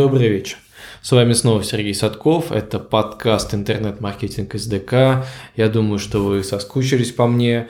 Добрый 0.00 0.30
вечер. 0.30 0.56
С 1.02 1.12
вами 1.12 1.34
снова 1.34 1.62
Сергей 1.62 1.92
Садков. 1.92 2.52
Это 2.52 2.78
подкаст 2.78 3.52
«Интернет-маркетинг 3.52 4.54
СДК». 4.54 5.26
Я 5.56 5.68
думаю, 5.68 5.98
что 5.98 6.24
вы 6.24 6.42
соскучились 6.42 7.12
по 7.12 7.26
мне. 7.26 7.68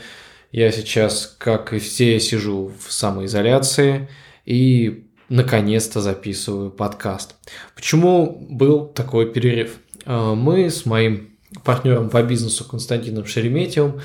Я 0.52 0.70
сейчас, 0.70 1.34
как 1.38 1.72
и 1.72 1.80
все, 1.80 2.20
сижу 2.20 2.70
в 2.78 2.92
самоизоляции 2.92 4.08
и 4.46 5.08
наконец-то 5.28 6.00
записываю 6.00 6.70
подкаст. 6.70 7.34
Почему 7.74 8.46
был 8.48 8.86
такой 8.86 9.32
перерыв? 9.32 9.80
А, 10.04 10.36
мы 10.36 10.70
с 10.70 10.86
моим 10.86 11.30
партнером 11.64 12.10
по 12.10 12.22
бизнесу 12.22 12.64
Константином 12.64 13.26
Шереметьевым 13.26 14.02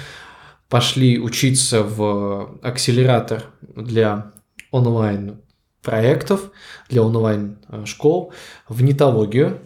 пошли 0.67 1.20
учиться 1.20 1.84
в 1.84 2.58
акселератор 2.64 3.44
для 3.62 4.31
онлайн 4.72 5.45
проектов 5.85 6.52
для 6.89 7.03
онлайн-школ 7.03 8.34
в 8.67 8.84
нетологию. 8.84 9.62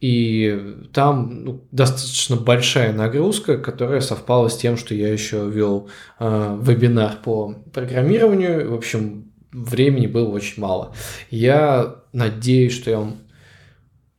И 0.00 0.76
там 0.92 1.44
ну, 1.44 1.64
достаточно 1.70 2.36
большая 2.36 2.92
нагрузка, 2.92 3.56
которая 3.56 4.00
совпала 4.00 4.48
с 4.48 4.56
тем, 4.56 4.76
что 4.76 4.94
я 4.94 5.12
еще 5.12 5.48
вел 5.48 5.88
э, 6.18 6.58
вебинар 6.60 7.18
по 7.22 7.54
программированию. 7.72 8.72
В 8.72 8.74
общем, 8.74 9.32
времени 9.52 10.08
было 10.08 10.28
очень 10.28 10.60
мало. 10.60 10.92
Я 11.30 11.96
надеюсь, 12.12 12.72
что 12.74 12.90
я 12.90 12.98
вам 12.98 13.18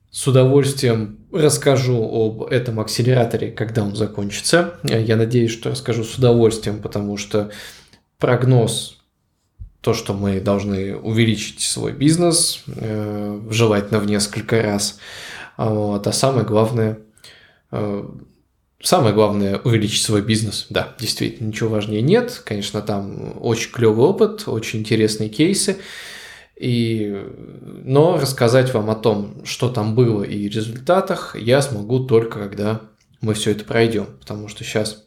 с 0.10 0.26
удовольствием 0.26 1.20
расскажу 1.34 2.02
об 2.02 2.44
этом 2.44 2.80
акселераторе, 2.80 3.52
когда 3.52 3.84
он 3.84 3.96
закончится. 3.96 4.76
Я 4.84 5.18
надеюсь, 5.18 5.52
что 5.52 5.72
расскажу 5.72 6.04
с 6.04 6.16
удовольствием, 6.18 6.82
потому 6.82 7.18
что 7.18 7.52
прогноз 8.20 9.03
то, 9.84 9.94
что 9.94 10.14
мы 10.14 10.40
должны 10.40 10.96
увеличить 10.96 11.60
свой 11.60 11.92
бизнес, 11.92 12.64
э, 12.68 13.42
желательно 13.50 14.00
в 14.00 14.06
несколько 14.06 14.62
раз. 14.62 14.98
Вот. 15.58 16.08
А 16.08 16.12
самое 16.14 16.46
главное, 16.46 17.00
э, 17.70 18.06
самое 18.82 19.14
главное 19.14 19.58
увеличить 19.58 20.02
свой 20.02 20.22
бизнес. 20.22 20.68
Да, 20.70 20.96
действительно, 20.98 21.48
ничего 21.48 21.70
важнее 21.70 22.02
нет. 22.02 22.42
Конечно, 22.46 22.82
там 22.82 23.36
очень 23.42 23.72
клевый 23.72 24.06
опыт, 24.06 24.48
очень 24.48 24.80
интересные 24.80 25.28
кейсы. 25.28 25.80
И... 26.56 27.22
Но 27.84 28.18
рассказать 28.18 28.74
вам 28.74 28.90
о 28.90 28.96
том, 28.96 29.44
что 29.44 29.68
там 29.68 29.96
было 29.96 30.24
и 30.24 30.48
результатах, 30.48 31.36
я 31.38 31.62
смогу 31.62 32.06
только 32.06 32.40
когда 32.40 32.80
мы 33.20 33.34
все 33.34 33.52
это 33.52 33.66
пройдем. 33.66 34.06
Потому 34.22 34.48
что 34.48 34.64
сейчас 34.64 35.03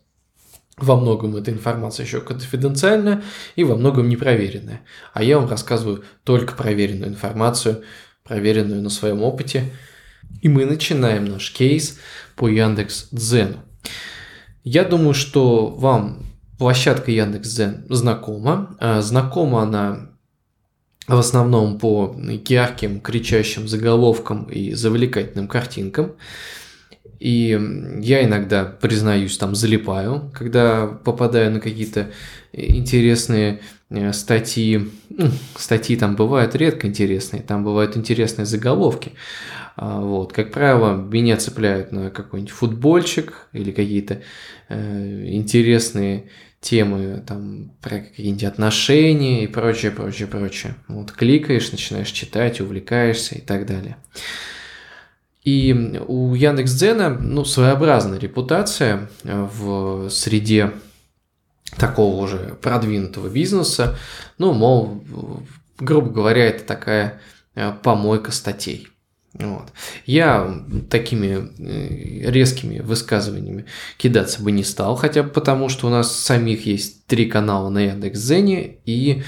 во 0.78 0.96
многом 0.96 1.36
эта 1.36 1.50
информация 1.50 2.05
еще 2.05 2.20
конфиденциальная 2.20 3.22
и 3.55 3.64
во 3.64 3.77
многом 3.77 4.08
непроверенная. 4.08 4.82
А 5.14 5.22
я 5.22 5.38
вам 5.38 5.48
рассказываю 5.48 6.05
только 6.22 6.55
проверенную 6.55 7.10
информацию, 7.10 7.82
проверенную 8.24 8.82
на 8.82 8.91
своем 8.91 9.22
опыте. 9.22 9.72
И 10.42 10.48
мы 10.48 10.66
начинаем 10.66 11.24
наш 11.24 11.50
кейс 11.50 11.98
по 12.34 12.48
Яндекс 12.48 13.08
Дзену. 13.10 13.64
Я 14.64 14.84
думаю, 14.84 15.14
что 15.14 15.69
вам 15.69 16.27
площадка 16.58 17.10
Яндекс 17.10 17.48
Дзен 17.48 17.86
знакома. 17.88 18.77
А, 18.78 19.00
знакома 19.00 19.62
она 19.62 20.10
в 21.08 21.19
основном 21.19 21.78
по 21.78 22.14
ярким, 22.19 23.00
кричащим 23.00 23.69
заголовкам 23.69 24.44
и 24.44 24.74
завлекательным 24.74 25.48
картинкам. 25.48 26.16
И 27.19 27.59
я 28.00 28.25
иногда, 28.25 28.64
признаюсь, 28.64 29.36
там 29.39 29.55
залипаю, 29.55 30.31
когда 30.34 30.86
попадаю 30.86 31.50
на 31.50 31.61
какие-то 31.61 32.11
интересные 32.53 33.60
э, 33.91 34.12
статьи. 34.12 34.91
Ну, 35.10 35.31
статьи 35.56 35.97
там 35.97 36.16
бывают 36.16 36.54
редко 36.54 36.87
интересные, 36.87 37.43
там 37.43 37.65
бывают 37.65 37.97
интересные 37.97 38.47
заголовки. 38.47 39.12
А, 39.77 40.00
вот. 40.00 40.32
Как 40.32 40.53
правило, 40.53 40.94
меня 40.94 41.37
цепляют 41.37 41.93
на 41.93 42.10
какой-нибудь 42.10 42.53
футбольчик 42.53 43.48
или 43.53 43.71
какие-то 43.71 44.22
э, 44.69 45.25
интересные 45.27 46.31
темы 46.60 47.22
там, 47.27 47.71
про 47.81 48.00
какие-нибудь 48.00 48.44
отношения 48.44 49.44
и 49.44 49.47
прочее, 49.47 49.93
прочее, 49.93 50.27
прочее. 50.27 50.75
Вот 50.88 51.12
кликаешь, 51.12 51.71
начинаешь 51.71 52.10
читать, 52.10 52.60
увлекаешься 52.60 53.37
и 53.37 53.41
так 53.41 53.66
далее. 53.66 53.97
И 55.47 55.73
у 56.09 56.34
Яндекс.Дзена 56.34 57.09
ну, 57.09 57.45
своеобразная 57.45 58.19
репутация 58.19 59.09
э, 59.23 59.49
в 59.57 60.11
среде 60.11 60.73
такого 61.77 62.21
уже 62.21 62.59
продвинутого 62.61 63.29
бизнеса. 63.29 63.97
Ну, 64.39 64.53
мол, 64.53 65.05
грубо 65.79 66.11
говоря, 66.11 66.47
это 66.47 66.65
такая 66.65 67.21
э, 67.55 67.73
помойка 67.81 68.33
статей. 68.33 68.89
Вот. 69.34 69.73
Я 70.05 70.65
такими 70.91 71.49
э, 71.59 72.28
резкими 72.28 72.81
высказываниями 72.81 73.67
кидаться 73.99 74.43
бы 74.43 74.51
не 74.51 74.65
стал, 74.65 74.97
хотя 74.97 75.23
бы 75.23 75.28
потому, 75.28 75.69
что 75.69 75.87
у 75.87 75.91
нас 75.91 76.11
самих 76.13 76.67
есть 76.67 77.07
три 77.07 77.27
канала 77.27 77.69
на 77.69 77.78
Яндекс.Зене, 77.84 78.78
и 78.84 79.23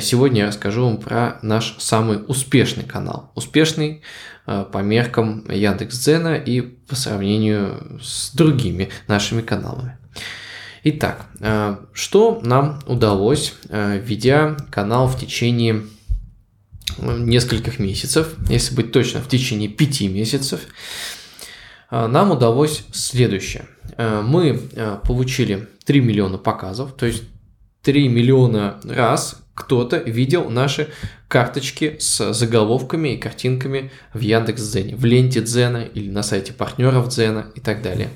сегодня 0.00 0.42
я 0.42 0.46
расскажу 0.48 0.84
вам 0.84 0.98
про 0.98 1.38
наш 1.42 1.76
самый 1.78 2.22
успешный 2.28 2.84
канал. 2.84 3.32
Успешный 3.34 4.02
Э, 4.50 4.64
по 4.64 4.78
меркам 4.78 5.44
Яндекс.Дзена 5.48 6.34
и 6.34 6.60
по 6.60 6.96
сравнению 6.96 8.00
с 8.02 8.34
другими 8.34 8.88
нашими 9.06 9.42
каналами. 9.42 9.96
Итак, 10.82 11.26
э, 11.38 11.76
что 11.92 12.40
нам 12.42 12.80
удалось, 12.86 13.54
э, 13.68 14.00
ведя 14.04 14.56
канал 14.70 15.06
в 15.06 15.16
течение 15.20 15.82
нескольких 16.98 17.78
месяцев, 17.78 18.34
если 18.48 18.74
быть 18.74 18.90
точно, 18.90 19.20
в 19.20 19.28
течение 19.28 19.68
пяти 19.68 20.08
месяцев, 20.08 20.62
нам 21.92 22.32
удалось 22.32 22.84
следующее. 22.92 23.66
Мы 23.96 24.60
получили 25.04 25.68
3 25.84 26.00
миллиона 26.00 26.36
показов, 26.36 26.92
то 26.96 27.06
есть 27.06 27.22
3 27.82 28.08
миллиона 28.08 28.80
раз 28.84 29.39
кто-то 29.60 29.98
видел 29.98 30.48
наши 30.48 30.88
карточки 31.28 31.96
с 31.98 32.32
заголовками 32.32 33.10
и 33.10 33.18
картинками 33.18 33.92
в 34.14 34.20
Яндекс.Дзене, 34.20 34.96
в 34.96 35.04
ленте 35.04 35.42
Дзена 35.42 35.82
или 35.82 36.10
на 36.10 36.22
сайте 36.22 36.54
партнеров 36.54 37.08
Дзена 37.08 37.52
и 37.54 37.60
так 37.60 37.82
далее. 37.82 38.08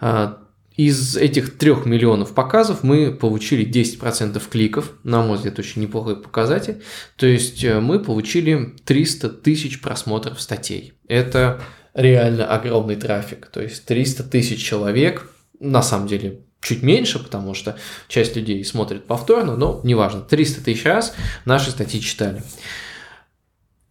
А, 0.00 0.38
из 0.76 1.16
этих 1.16 1.58
3 1.58 1.86
миллионов 1.86 2.32
показов 2.32 2.84
мы 2.84 3.10
получили 3.10 3.68
10% 3.68 4.40
кликов, 4.48 4.92
на 5.02 5.22
мой 5.22 5.36
взгляд, 5.36 5.58
очень 5.58 5.82
неплохой 5.82 6.22
показатель. 6.22 6.80
То 7.16 7.26
есть 7.26 7.64
э, 7.64 7.80
мы 7.80 7.98
получили 7.98 8.76
300 8.84 9.30
тысяч 9.30 9.80
просмотров 9.80 10.40
статей. 10.40 10.92
Это 11.08 11.60
реально 11.94 12.46
огромный 12.46 12.94
трафик. 12.94 13.46
То 13.46 13.60
есть 13.60 13.84
300 13.86 14.22
тысяч 14.22 14.64
человек, 14.64 15.28
на 15.58 15.82
самом 15.82 16.06
деле 16.06 16.44
чуть 16.68 16.82
меньше, 16.82 17.18
потому 17.18 17.54
что 17.54 17.78
часть 18.08 18.36
людей 18.36 18.64
смотрит 18.64 19.06
повторно, 19.06 19.56
но 19.56 19.80
неважно, 19.84 20.20
300 20.20 20.64
тысяч 20.64 20.84
раз 20.84 21.14
наши 21.44 21.70
статьи 21.70 22.00
читали. 22.00 22.42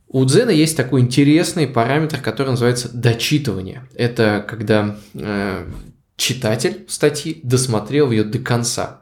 У 0.09 0.23
Дзена 0.23 0.51
есть 0.51 0.77
такой 0.77 1.01
интересный 1.01 1.67
параметр, 1.67 2.21
который 2.21 2.49
называется 2.49 2.89
дочитывание. 2.89 3.87
Это 3.93 4.45
когда 4.47 4.97
э, 5.13 5.67
читатель 6.15 6.85
статьи 6.87 7.41
досмотрел 7.43 8.11
ее 8.11 8.23
до 8.23 8.39
конца. 8.39 9.01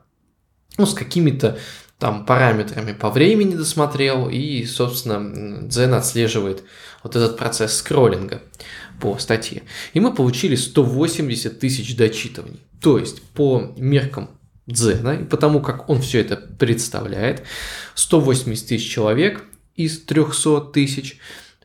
Ну, 0.77 0.85
с 0.85 0.93
какими-то 0.93 1.59
там 1.99 2.25
параметрами 2.25 2.93
по 2.93 3.09
времени 3.09 3.55
досмотрел, 3.55 4.29
и, 4.29 4.65
собственно, 4.65 5.67
Дзен 5.67 5.93
отслеживает 5.93 6.63
вот 7.03 7.15
этот 7.15 7.37
процесс 7.37 7.77
скроллинга 7.77 8.41
по 8.99 9.17
статье. 9.17 9.63
И 9.93 9.99
мы 9.99 10.13
получили 10.13 10.55
180 10.55 11.59
тысяч 11.59 11.95
дочитываний. 11.95 12.61
То 12.81 12.97
есть 12.97 13.21
по 13.21 13.73
меркам 13.77 14.29
Дзена, 14.67 15.21
и 15.21 15.23
потому 15.23 15.61
как 15.61 15.89
он 15.89 16.01
все 16.01 16.19
это 16.21 16.35
представляет, 16.35 17.43
180 17.93 18.67
тысяч 18.67 18.91
человек 18.91 19.45
из 19.75 20.03
300 20.03 20.61
тысяч, 20.73 21.19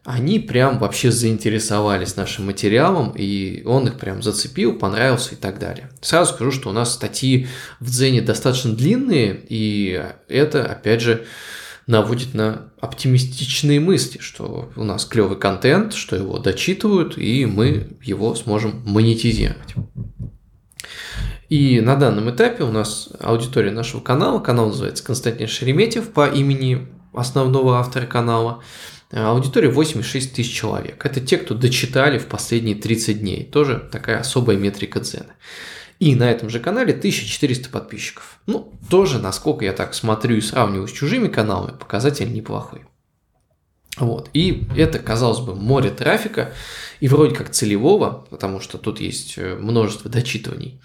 они 0.04 0.38
прям 0.38 0.78
вообще 0.78 1.10
заинтересовались 1.10 2.16
нашим 2.16 2.46
материалом, 2.46 3.12
и 3.14 3.62
он 3.64 3.86
их 3.86 3.98
прям 3.98 4.22
зацепил, 4.22 4.78
понравился 4.78 5.34
и 5.34 5.38
так 5.38 5.58
далее. 5.58 5.90
Сразу 6.00 6.34
скажу, 6.34 6.52
что 6.52 6.70
у 6.70 6.72
нас 6.72 6.94
статьи 6.94 7.48
в 7.80 7.90
Дзене 7.90 8.22
достаточно 8.22 8.72
длинные, 8.72 9.38
и 9.48 10.02
это, 10.28 10.64
опять 10.64 11.02
же, 11.02 11.26
наводит 11.86 12.34
на 12.34 12.70
оптимистичные 12.80 13.80
мысли, 13.80 14.18
что 14.18 14.70
у 14.76 14.84
нас 14.84 15.04
клевый 15.04 15.38
контент, 15.38 15.92
что 15.92 16.16
его 16.16 16.38
дочитывают, 16.38 17.18
и 17.18 17.44
мы 17.44 17.96
его 18.02 18.34
сможем 18.34 18.82
монетизировать. 18.86 19.74
И 21.50 21.80
на 21.80 21.96
данном 21.96 22.30
этапе 22.30 22.62
у 22.62 22.70
нас 22.70 23.08
аудитория 23.18 23.72
нашего 23.72 24.00
канала, 24.00 24.38
канал 24.38 24.68
называется 24.68 25.04
Константин 25.04 25.48
Шереметьев 25.48 26.08
по 26.10 26.28
имени 26.28 26.86
основного 27.12 27.78
автора 27.78 28.06
канала, 28.06 28.62
аудитория 29.10 29.68
86 29.68 30.34
тысяч 30.34 30.52
человек. 30.54 31.04
Это 31.04 31.20
те, 31.20 31.36
кто 31.36 31.54
дочитали 31.54 32.18
в 32.18 32.26
последние 32.26 32.76
30 32.76 33.20
дней. 33.20 33.44
Тоже 33.44 33.88
такая 33.90 34.20
особая 34.20 34.56
метрика 34.56 35.00
Дзена. 35.00 35.34
И 35.98 36.14
на 36.14 36.30
этом 36.30 36.48
же 36.48 36.60
канале 36.60 36.94
1400 36.94 37.68
подписчиков. 37.68 38.40
Ну, 38.46 38.72
тоже, 38.88 39.18
насколько 39.18 39.64
я 39.64 39.72
так 39.72 39.94
смотрю 39.94 40.36
и 40.36 40.40
сравниваю 40.40 40.88
с 40.88 40.92
чужими 40.92 41.28
каналами, 41.28 41.76
показатель 41.76 42.32
неплохой. 42.32 42.82
Вот. 43.98 44.30
И 44.32 44.64
это, 44.76 44.98
казалось 44.98 45.40
бы, 45.40 45.54
море 45.54 45.90
трафика, 45.90 46.54
и 47.00 47.08
вроде 47.08 47.34
как 47.34 47.50
целевого, 47.50 48.26
потому 48.30 48.60
что 48.60 48.78
тут 48.78 49.00
есть 49.00 49.36
э, 49.36 49.56
множество 49.56 50.10
дочитываний. 50.10 50.80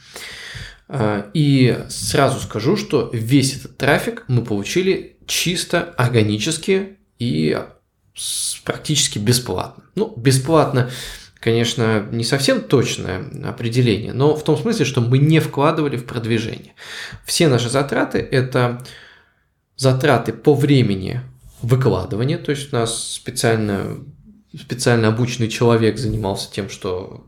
А, 0.87 1.29
и 1.33 1.85
сразу 1.89 2.39
скажу, 2.39 2.75
что 2.75 3.09
весь 3.13 3.55
этот 3.55 3.77
трафик 3.77 4.25
мы 4.27 4.43
получили 4.43 5.17
чисто 5.27 5.81
органически 5.97 6.97
и 7.17 7.57
практически 8.63 9.19
бесплатно. 9.19 9.83
Ну, 9.95 10.13
бесплатно, 10.15 10.89
конечно, 11.39 12.07
не 12.11 12.23
совсем 12.23 12.61
точное 12.61 13.23
определение, 13.47 14.13
но 14.13 14.35
в 14.35 14.43
том 14.43 14.57
смысле, 14.57 14.85
что 14.85 15.01
мы 15.01 15.17
не 15.17 15.39
вкладывали 15.39 15.97
в 15.97 16.05
продвижение. 16.05 16.73
Все 17.25 17.47
наши 17.47 17.69
затраты– 17.69 18.19
это 18.31 18.83
затраты 19.75 20.33
по 20.33 20.53
времени 20.53 21.21
выкладывания, 21.61 22.37
то 22.37 22.51
есть 22.51 22.71
у 22.73 22.75
нас 22.75 23.13
специально, 23.13 23.97
специально 24.57 25.09
обученный 25.09 25.49
человек 25.49 25.97
занимался 25.97 26.51
тем, 26.51 26.69
что 26.69 27.27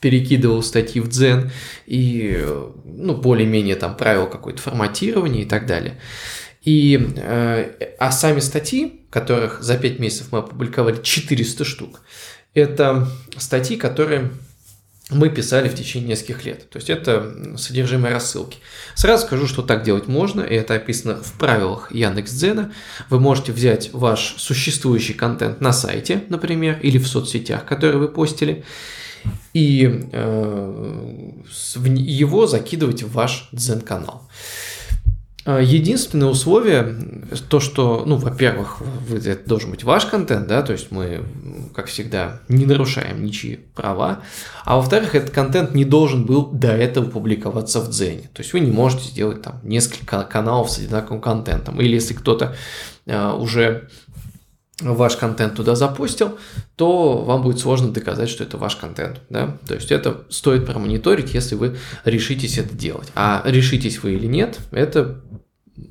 перекидывал 0.00 0.62
статьи 0.62 1.00
в 1.00 1.08
Дзен 1.08 1.50
и, 1.86 2.46
ну, 2.84 3.16
более-менее 3.16 3.76
там 3.76 3.96
правил 3.96 4.26
какое-то 4.26 4.60
форматирование 4.60 5.44
и 5.44 5.46
так 5.46 5.66
далее. 5.66 5.98
И, 6.64 7.12
э, 7.16 7.94
а 7.98 8.10
сами 8.10 8.40
статьи, 8.40 9.02
которых 9.10 9.62
за 9.62 9.76
5 9.76 9.98
месяцев 9.98 10.28
мы 10.32 10.38
опубликовали 10.38 11.00
400 11.02 11.64
штук, 11.64 12.00
это 12.54 13.08
статьи, 13.36 13.76
которые 13.76 14.30
мы 15.10 15.28
писали 15.28 15.68
в 15.68 15.74
течение 15.74 16.10
нескольких 16.10 16.46
лет. 16.46 16.70
То 16.70 16.78
есть 16.78 16.88
это 16.88 17.56
содержимое 17.58 18.12
рассылки. 18.12 18.58
Сразу 18.94 19.26
скажу, 19.26 19.46
что 19.46 19.60
так 19.62 19.82
делать 19.82 20.08
можно, 20.08 20.40
и 20.40 20.54
это 20.54 20.74
описано 20.74 21.22
в 21.22 21.32
правилах 21.34 21.92
Яндекс.Дзена. 21.92 22.72
Вы 23.10 23.20
можете 23.20 23.52
взять 23.52 23.90
ваш 23.92 24.36
существующий 24.38 25.12
контент 25.12 25.60
на 25.60 25.74
сайте, 25.74 26.24
например, 26.30 26.78
или 26.82 26.96
в 26.96 27.06
соцсетях, 27.06 27.66
которые 27.66 27.98
вы 27.98 28.08
постили, 28.08 28.64
и 29.52 30.08
э, 30.12 31.30
его 31.84 32.46
закидывать 32.46 33.02
в 33.02 33.12
ваш 33.12 33.48
Дзен-канал. 33.52 34.22
А, 34.22 34.63
единственное 35.46 36.28
условие, 36.28 36.96
то, 37.50 37.60
что, 37.60 38.04
ну, 38.06 38.16
во-первых, 38.16 38.80
это 39.10 39.46
должен 39.46 39.70
быть 39.70 39.84
ваш 39.84 40.06
контент, 40.06 40.46
да, 40.46 40.62
то 40.62 40.72
есть 40.72 40.90
мы, 40.90 41.22
как 41.74 41.86
всегда, 41.86 42.40
не 42.48 42.64
нарушаем 42.64 43.22
ничьи 43.22 43.60
права, 43.74 44.22
а 44.64 44.76
во-вторых, 44.76 45.14
этот 45.14 45.30
контент 45.30 45.74
не 45.74 45.84
должен 45.84 46.24
был 46.24 46.46
до 46.46 46.72
этого 46.72 47.10
публиковаться 47.10 47.80
в 47.80 47.90
Дзене, 47.90 48.30
то 48.32 48.40
есть 48.40 48.54
вы 48.54 48.60
не 48.60 48.70
можете 48.70 49.08
сделать 49.08 49.42
там 49.42 49.60
несколько 49.62 50.22
каналов 50.22 50.70
с 50.70 50.78
одинаковым 50.78 51.20
контентом, 51.20 51.78
или 51.78 51.94
если 51.94 52.14
кто-то 52.14 52.56
а, 53.06 53.34
уже 53.34 53.88
ваш 54.80 55.16
контент 55.16 55.54
туда 55.54 55.76
запустил, 55.76 56.38
то 56.76 57.18
вам 57.18 57.42
будет 57.42 57.60
сложно 57.60 57.92
доказать, 57.92 58.28
что 58.28 58.44
это 58.44 58.58
ваш 58.58 58.76
контент. 58.76 59.20
Да? 59.30 59.56
То 59.66 59.74
есть 59.74 59.92
это 59.92 60.24
стоит 60.30 60.66
промониторить, 60.66 61.34
если 61.34 61.54
вы 61.54 61.76
решитесь 62.04 62.58
это 62.58 62.74
делать. 62.74 63.08
А 63.14 63.42
решитесь 63.44 64.02
вы 64.02 64.14
или 64.14 64.26
нет, 64.26 64.58
это 64.72 65.20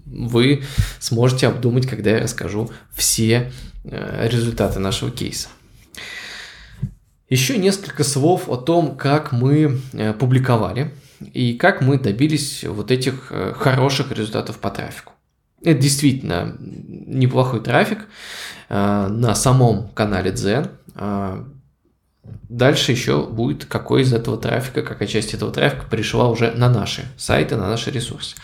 вы 0.05 0.63
сможете 0.99 1.47
обдумать, 1.47 1.87
когда 1.87 2.11
я 2.11 2.23
расскажу 2.23 2.69
все 2.93 3.51
э, 3.83 4.27
результаты 4.29 4.79
нашего 4.79 5.11
кейса. 5.11 5.49
Еще 7.29 7.57
несколько 7.57 8.03
слов 8.03 8.47
о 8.49 8.57
том, 8.57 8.95
как 8.95 9.31
мы 9.31 9.79
э, 9.93 10.13
публиковали 10.13 10.93
и 11.19 11.53
как 11.53 11.81
мы 11.81 11.97
добились 11.97 12.63
вот 12.63 12.91
этих 12.91 13.27
э, 13.31 13.53
хороших 13.55 14.11
результатов 14.11 14.59
по 14.59 14.69
трафику. 14.69 15.12
Это 15.63 15.79
действительно 15.79 16.57
неплохой 16.59 17.61
трафик 17.61 18.07
на 18.69 19.33
самом 19.35 19.89
канале 19.89 20.31
Zen. 20.31 20.69
Дальше 22.47 22.91
еще 22.91 23.25
будет, 23.25 23.65
какой 23.65 24.03
из 24.03 24.13
этого 24.13 24.37
трафика, 24.37 24.81
какая 24.81 25.07
часть 25.07 25.33
этого 25.33 25.51
трафика 25.51 25.85
пришла 25.89 26.29
уже 26.29 26.51
на 26.51 26.69
наши 26.69 27.03
сайты, 27.17 27.57
на 27.57 27.67
наши 27.67 27.91
ресурсы. 27.91 28.35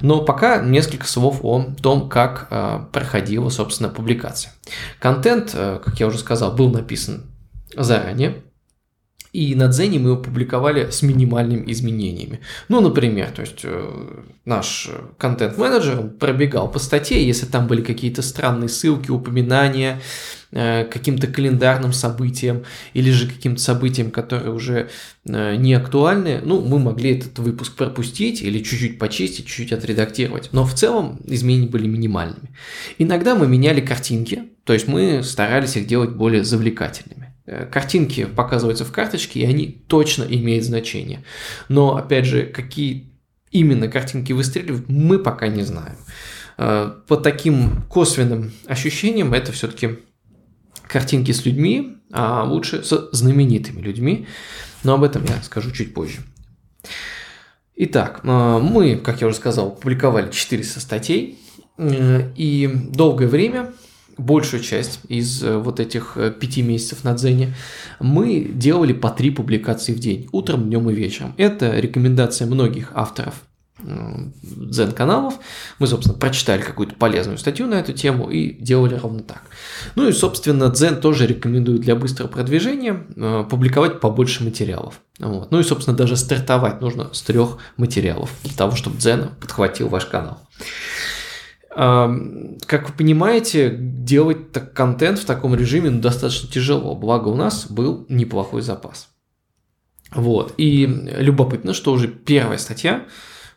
Но 0.00 0.22
пока 0.22 0.62
несколько 0.62 1.06
слов 1.06 1.40
о 1.42 1.74
том, 1.82 2.08
как 2.08 2.46
э, 2.50 2.80
проходила, 2.92 3.48
собственно, 3.50 3.88
публикация. 3.88 4.52
Контент, 4.98 5.50
э, 5.54 5.80
как 5.84 6.00
я 6.00 6.06
уже 6.06 6.18
сказал, 6.18 6.52
был 6.52 6.70
написан 6.70 7.30
заранее. 7.76 8.42
И 9.32 9.54
на 9.54 9.68
Дзене 9.68 9.98
мы 9.98 10.10
его 10.10 10.20
публиковали 10.20 10.90
с 10.90 11.00
минимальными 11.00 11.70
изменениями. 11.72 12.40
Ну, 12.68 12.82
например, 12.82 13.30
то 13.30 13.40
есть 13.40 13.60
э, 13.64 14.22
наш 14.44 14.90
контент-менеджер 15.16 16.08
пробегал 16.20 16.70
по 16.70 16.78
статье, 16.78 17.26
если 17.26 17.46
там 17.46 17.66
были 17.66 17.80
какие-то 17.80 18.20
странные 18.20 18.68
ссылки, 18.68 19.10
упоминания, 19.10 20.02
э, 20.50 20.84
каким-то 20.84 21.28
календарным 21.28 21.94
событиям 21.94 22.64
или 22.92 23.10
же 23.10 23.26
каким-то 23.26 23.62
событиям, 23.62 24.10
которые 24.10 24.52
уже 24.52 24.90
э, 25.24 25.56
не 25.56 25.72
актуальны, 25.72 26.42
ну, 26.44 26.60
мы 26.60 26.78
могли 26.78 27.16
этот 27.16 27.38
выпуск 27.38 27.74
пропустить 27.74 28.42
или 28.42 28.58
чуть-чуть 28.58 28.98
почистить, 28.98 29.46
чуть-чуть 29.46 29.72
отредактировать. 29.72 30.50
Но 30.52 30.66
в 30.66 30.74
целом 30.74 31.20
изменения 31.24 31.68
были 31.68 31.86
минимальными. 31.86 32.54
Иногда 32.98 33.34
мы 33.34 33.48
меняли 33.48 33.80
картинки, 33.80 34.42
то 34.64 34.74
есть 34.74 34.88
мы 34.88 35.22
старались 35.22 35.76
их 35.76 35.86
делать 35.86 36.10
более 36.10 36.44
завлекательными. 36.44 37.31
Э, 37.52 37.66
картинки 37.66 38.24
показываются 38.24 38.84
в 38.84 38.92
карточке, 38.92 39.40
и 39.40 39.44
они 39.44 39.66
точно 39.66 40.24
имеют 40.24 40.64
значение. 40.64 41.22
Но, 41.68 41.96
опять 41.96 42.24
же, 42.24 42.46
какие 42.46 43.12
именно 43.50 43.88
картинки 43.88 44.32
выстреливают, 44.32 44.88
мы 44.88 45.18
пока 45.18 45.48
не 45.48 45.62
знаем. 45.62 45.96
Э, 46.56 46.92
по 47.06 47.16
таким 47.16 47.82
косвенным 47.90 48.52
ощущениям 48.66 49.34
это 49.34 49.52
все-таки 49.52 49.98
картинки 50.88 51.32
с 51.32 51.44
людьми, 51.44 51.98
а 52.10 52.44
лучше 52.44 52.82
с 52.82 53.10
знаменитыми 53.12 53.82
людьми. 53.82 54.26
Но 54.82 54.94
об 54.94 55.04
этом 55.04 55.24
я 55.24 55.42
скажу 55.42 55.70
чуть 55.72 55.92
позже. 55.92 56.20
Итак, 57.76 58.20
э, 58.22 58.58
мы, 58.62 58.96
как 58.96 59.20
я 59.20 59.26
уже 59.26 59.36
сказал, 59.36 59.74
публиковали 59.74 60.30
400 60.30 60.80
статей, 60.80 61.38
и 61.78 62.70
долгое 62.90 63.26
время 63.26 63.72
большую 64.18 64.62
часть 64.62 65.00
из 65.08 65.42
э, 65.42 65.56
вот 65.56 65.80
этих 65.80 66.16
э, 66.16 66.30
пяти 66.30 66.62
месяцев 66.62 67.04
на 67.04 67.14
Дзене, 67.14 67.54
мы 68.00 68.50
делали 68.52 68.92
по 68.92 69.10
три 69.10 69.30
публикации 69.30 69.92
в 69.92 69.98
день, 69.98 70.28
утром, 70.32 70.64
днем 70.64 70.88
и 70.90 70.94
вечером. 70.94 71.34
Это 71.36 71.78
рекомендация 71.78 72.46
многих 72.46 72.92
авторов 72.94 73.34
дзен-каналов. 73.82 75.34
Мы, 75.78 75.86
собственно, 75.86 76.18
прочитали 76.18 76.60
какую-то 76.60 76.94
полезную 76.94 77.38
статью 77.38 77.66
на 77.66 77.74
эту 77.74 77.92
тему 77.92 78.30
и 78.30 78.52
делали 78.52 78.94
ровно 78.96 79.22
так. 79.22 79.42
Ну 79.94 80.08
и, 80.08 80.12
собственно, 80.12 80.68
дзен 80.68 81.00
тоже 81.00 81.26
рекомендует 81.26 81.80
для 81.80 81.96
быстрого 81.96 82.28
продвижения 82.28 83.04
э, 83.16 83.44
публиковать 83.48 84.00
побольше 84.00 84.44
материалов. 84.44 85.00
Вот. 85.18 85.50
Ну 85.50 85.60
и, 85.60 85.62
собственно, 85.62 85.96
даже 85.96 86.16
стартовать 86.16 86.80
нужно 86.80 87.12
с 87.12 87.22
трех 87.22 87.58
материалов 87.76 88.30
для 88.44 88.56
того, 88.56 88.76
чтобы 88.76 88.98
дзен 88.98 89.30
подхватил 89.40 89.88
ваш 89.88 90.06
канал. 90.06 90.38
Как 91.74 92.88
вы 92.88 92.94
понимаете, 92.96 93.74
делать 93.78 94.52
так 94.52 94.74
контент 94.74 95.18
в 95.18 95.24
таком 95.24 95.54
режиме 95.54 95.90
ну, 95.90 96.00
достаточно 96.00 96.48
тяжело, 96.48 96.94
благо 96.94 97.28
у 97.28 97.34
нас 97.34 97.66
был 97.70 98.04
неплохой 98.08 98.62
запас. 98.62 99.08
Вот. 100.14 100.54
И 100.58 100.86
любопытно, 100.86 101.72
что 101.72 101.92
уже 101.92 102.08
первая 102.08 102.58
статья, 102.58 103.06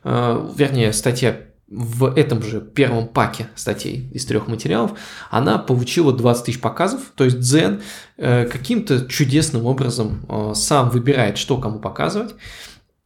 а, 0.04 0.50
вернее, 0.56 0.94
статья 0.94 1.42
в 1.68 2.06
этом 2.16 2.44
же 2.44 2.62
первом 2.62 3.08
паке 3.08 3.48
статей 3.56 4.10
из 4.14 4.26
трех 4.26 4.48
материалов, 4.48 4.92
она 5.32 5.58
получила 5.58 6.14
20 6.14 6.46
тысяч 6.46 6.62
показов, 6.62 7.12
то 7.16 7.24
есть 7.24 7.40
Дзен 7.40 7.82
э, 8.18 8.46
каким-то 8.46 9.08
чудесным 9.08 9.66
образом 9.66 10.26
э, 10.30 10.52
сам 10.54 10.92
выбирает, 10.92 11.40
что 11.40 11.58
кому 11.58 11.80
показывать, 11.80 12.36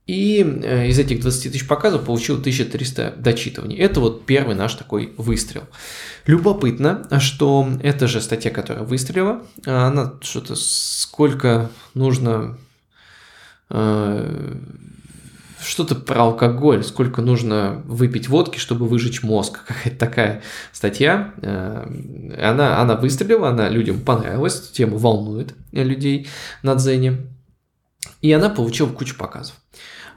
и 0.10 0.42
э, 0.42 0.88
из 0.88 0.98
этих 0.98 1.20
20 1.20 1.52
тысяч 1.52 1.68
показов 1.68 2.04
получил 2.04 2.40
1300 2.40 3.14
дочитываний. 3.20 3.78
Это 3.78 4.00
вот 4.00 4.26
первый 4.26 4.56
наш 4.56 4.74
такой 4.74 5.14
выстрел. 5.18 5.66
Любопытно, 6.26 7.08
что 7.20 7.70
эта 7.84 8.08
же 8.08 8.20
статья, 8.20 8.50
которая 8.50 8.84
выстрелила, 8.84 9.44
она 9.68 10.16
что-то 10.22 10.56
сколько 10.56 11.70
нужно 11.94 12.58
э, 13.70 14.56
что-то 15.64 15.94
про 15.94 16.24
алкоголь, 16.24 16.84
сколько 16.84 17.22
нужно 17.22 17.84
выпить 17.86 18.30
водки, 18.30 18.58
чтобы 18.58 18.88
выжечь 18.88 19.22
мозг. 19.22 19.60
Какая-то 19.68 20.00
такая 20.00 20.42
статья. 20.72 21.36
Э, 21.44 21.86
она, 22.42 22.82
она 22.82 22.96
выстрелила, 22.96 23.50
она 23.50 23.70
людям 23.70 24.00
понравилась, 24.00 24.72
тема 24.72 24.98
волнует 24.98 25.54
людей 25.72 26.28
на 26.64 26.74
Дзене. 26.74 27.28
И 28.22 28.32
она 28.32 28.50
получила 28.50 28.90
кучу 28.90 29.16
показов. 29.16 29.56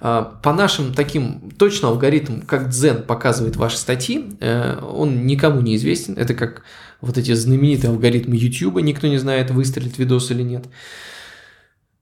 А, 0.05 0.37
по 0.43 0.53
нашим 0.53 0.93
таким 0.93 1.53
точно 1.57 1.87
алгоритм, 1.87 2.41
как 2.41 2.71
Дзен 2.71 3.05
показывает 3.05 3.55
ваши 3.55 3.77
статьи, 3.77 4.37
э, 4.41 4.81
он 4.83 5.27
никому 5.27 5.61
не 5.61 5.77
известен. 5.77 6.15
Это 6.19 6.35
как 6.35 6.65
вот 7.01 7.19
эти 7.19 7.33
знаменитые 7.33 7.93
алгоритмы 7.93 8.35
YouTube, 8.35 8.83
никто 8.83 9.07
не 9.07 9.19
знает, 9.19 9.53
выстрелит 9.53 9.99
видос 9.99 10.33
или 10.33 10.43
нет. 10.43 10.65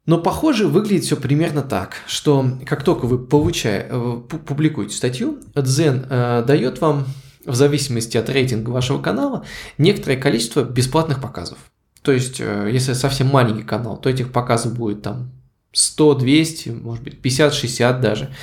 Но 0.06 0.16
похоже 0.16 0.66
выглядит 0.66 1.04
все 1.04 1.16
примерно 1.16 1.60
так, 1.60 1.96
что 2.06 2.52
как 2.64 2.84
только 2.84 3.04
вы 3.04 3.18
получаете, 3.18 3.88
э, 3.90 4.20
публикуете 4.46 4.96
статью, 4.96 5.38
Дзен 5.54 6.06
э, 6.08 6.42
дает 6.46 6.80
вам 6.80 7.04
в 7.44 7.54
зависимости 7.54 8.16
от 8.16 8.30
рейтинга 8.30 8.70
вашего 8.70 9.02
канала, 9.02 9.44
некоторое 9.76 10.16
количество 10.16 10.62
бесплатных 10.62 11.20
показов. 11.20 11.58
То 12.00 12.12
есть, 12.12 12.38
если 12.38 12.94
совсем 12.94 13.26
маленький 13.26 13.62
канал, 13.62 13.98
то 13.98 14.08
этих 14.08 14.32
показов 14.32 14.74
будет 14.74 15.02
там 15.02 15.32
100, 15.72 16.14
200, 16.14 16.68
может 16.70 17.04
быть, 17.04 17.20
50, 17.20 17.54
60 17.54 18.00
даже. 18.00 18.34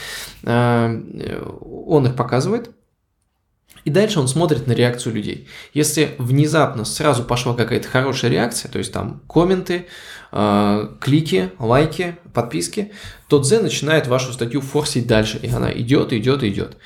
Э, 0.44 1.44
он 1.62 2.08
их 2.08 2.16
показывает, 2.16 2.72
и 3.84 3.90
дальше 3.90 4.20
он 4.20 4.28
смотрит 4.28 4.68
на 4.68 4.74
реакцию 4.74 5.16
людей. 5.16 5.48
Если 5.74 6.16
внезапно 6.18 6.84
сразу 6.86 7.24
пошла 7.24 7.54
какая-то 7.54 7.88
хорошая 7.88 8.32
реакция, 8.32 8.70
то 8.70 8.80
есть 8.80 8.92
там 8.92 9.22
комменты, 9.30 9.88
э, 10.32 10.90
клики, 11.00 11.52
лайки, 11.60 12.18
подписки, 12.34 12.92
то 13.30 13.40
Дзе 13.40 13.60
начинает 13.60 14.08
вашу 14.08 14.34
статью 14.34 14.62
форсить 14.62 15.08
дальше, 15.08 15.40
и 15.42 15.50
она 15.50 15.72
идет, 15.72 16.14
идет, 16.14 16.44
идет. 16.44 16.78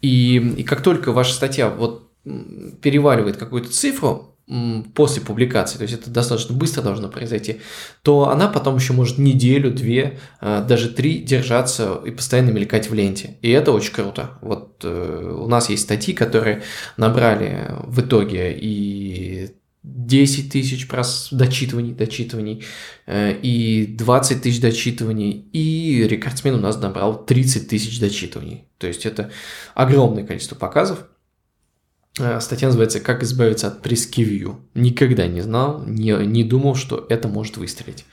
И, 0.00 0.36
и 0.56 0.62
как 0.62 0.82
только 0.82 1.12
ваша 1.12 1.34
статья 1.34 1.68
вот 1.68 2.10
переваливает 2.24 3.36
какую-то 3.36 3.70
цифру, 3.70 4.31
после 4.94 5.22
публикации, 5.22 5.78
то 5.78 5.82
есть 5.82 5.94
это 5.94 6.10
достаточно 6.10 6.54
быстро 6.54 6.82
должно 6.82 7.08
произойти, 7.08 7.60
то 8.02 8.28
она 8.28 8.48
потом 8.48 8.76
еще 8.76 8.92
может 8.92 9.18
неделю, 9.18 9.70
две, 9.70 10.18
а, 10.40 10.62
даже 10.62 10.88
три 10.88 11.18
держаться 11.20 12.00
и 12.04 12.10
постоянно 12.10 12.50
мелькать 12.50 12.90
в 12.90 12.94
ленте. 12.94 13.38
И 13.40 13.50
это 13.50 13.72
очень 13.72 13.92
круто. 13.92 14.38
Вот 14.42 14.80
э, 14.84 15.36
у 15.38 15.46
нас 15.46 15.70
есть 15.70 15.84
статьи, 15.84 16.12
которые 16.12 16.62
набрали 16.96 17.70
в 17.86 18.00
итоге 18.00 18.52
и 18.58 19.52
10 19.82 20.52
тысяч 20.52 20.86
прос... 20.86 21.28
дочитываний, 21.32 21.92
дочитываний, 21.92 22.64
э, 23.06 23.34
и 23.42 23.86
20 23.86 24.42
тысяч 24.42 24.60
дочитываний, 24.60 25.48
и 25.52 26.06
рекордсмен 26.08 26.54
у 26.54 26.60
нас 26.60 26.80
набрал 26.80 27.24
30 27.24 27.68
тысяч 27.68 27.98
дочитываний. 27.98 28.64
То 28.78 28.86
есть 28.86 29.06
это 29.06 29.30
огромное 29.74 30.24
количество 30.24 30.54
показов. 30.54 31.06
Э, 32.18 32.40
статья 32.40 32.68
называется 32.68 33.00
«Как 33.00 33.22
избавиться 33.22 33.68
от 33.68 33.80
прескивью». 33.80 34.60
Никогда 34.74 35.26
не 35.26 35.40
знал, 35.40 35.82
не, 35.86 36.12
не 36.26 36.44
думал, 36.44 36.74
что 36.74 37.06
это 37.08 37.28
может 37.28 37.56
выстрелить. 37.56 38.04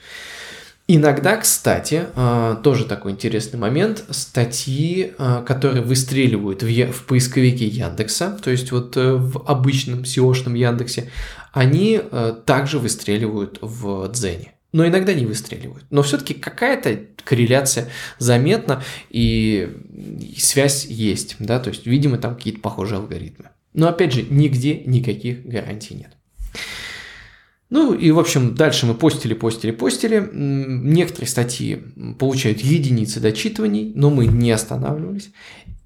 Иногда, 0.88 1.36
кстати, 1.36 2.06
э, 2.16 2.56
тоже 2.64 2.84
такой 2.86 3.12
интересный 3.12 3.58
момент, 3.58 4.04
статьи, 4.10 5.12
э, 5.16 5.44
которые 5.46 5.82
выстреливают 5.82 6.62
в, 6.62 6.92
в 6.92 7.04
поисковике 7.04 7.66
Яндекса, 7.66 8.38
то 8.42 8.50
есть 8.50 8.72
вот 8.72 8.96
в 8.96 9.44
обычном 9.46 10.00
SEO-шном 10.00 10.56
Яндексе, 10.56 11.10
они 11.52 12.00
также 12.46 12.78
выстреливают 12.78 13.58
в 13.60 14.08
Дзене. 14.12 14.54
Но 14.72 14.86
иногда 14.86 15.12
не 15.12 15.26
выстреливают. 15.26 15.84
Но 15.90 16.02
все-таки 16.02 16.32
какая-то 16.32 17.00
корреляция 17.24 17.88
заметна 18.18 18.84
и 19.10 19.68
связь 20.38 20.86
есть, 20.86 21.36
да, 21.40 21.58
то 21.58 21.70
есть, 21.70 21.86
видимо, 21.86 22.18
там 22.18 22.36
какие-то 22.36 22.60
похожие 22.60 22.98
алгоритмы. 22.98 23.50
Но 23.72 23.88
опять 23.88 24.12
же, 24.12 24.22
нигде 24.28 24.82
никаких 24.84 25.44
гарантий 25.44 25.94
нет. 25.94 26.16
Ну 27.70 27.94
и, 27.94 28.10
в 28.10 28.18
общем, 28.18 28.56
дальше 28.56 28.86
мы 28.86 28.94
постили, 28.94 29.32
постили, 29.32 29.70
постили. 29.70 30.28
Некоторые 30.32 31.28
статьи 31.28 31.76
получают 32.18 32.60
единицы 32.60 33.20
дочитываний, 33.20 33.92
но 33.94 34.10
мы 34.10 34.26
не 34.26 34.50
останавливались. 34.50 35.30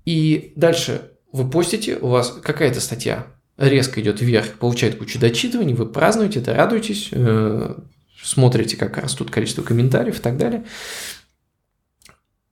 И 0.07 0.53
дальше 0.57 1.11
вы 1.31 1.49
постите, 1.49 1.97
у 1.97 2.09
вас 2.09 2.31
какая-то 2.43 2.81
статья 2.81 3.27
резко 3.59 4.01
идет 4.01 4.21
вверх, 4.21 4.55
получает 4.55 4.97
кучу 4.99 5.19
дочитываний, 5.19 5.75
вы 5.75 5.87
празднуете 5.87 6.41
это, 6.41 6.55
радуетесь, 6.55 7.09
э, 7.13 7.75
смотрите, 8.23 8.77
как 8.77 8.99
растут 8.99 9.31
количество 9.31 9.63
комментариев 9.63 10.19
и 10.19 10.23
так 10.23 10.37
далее. 10.37 10.65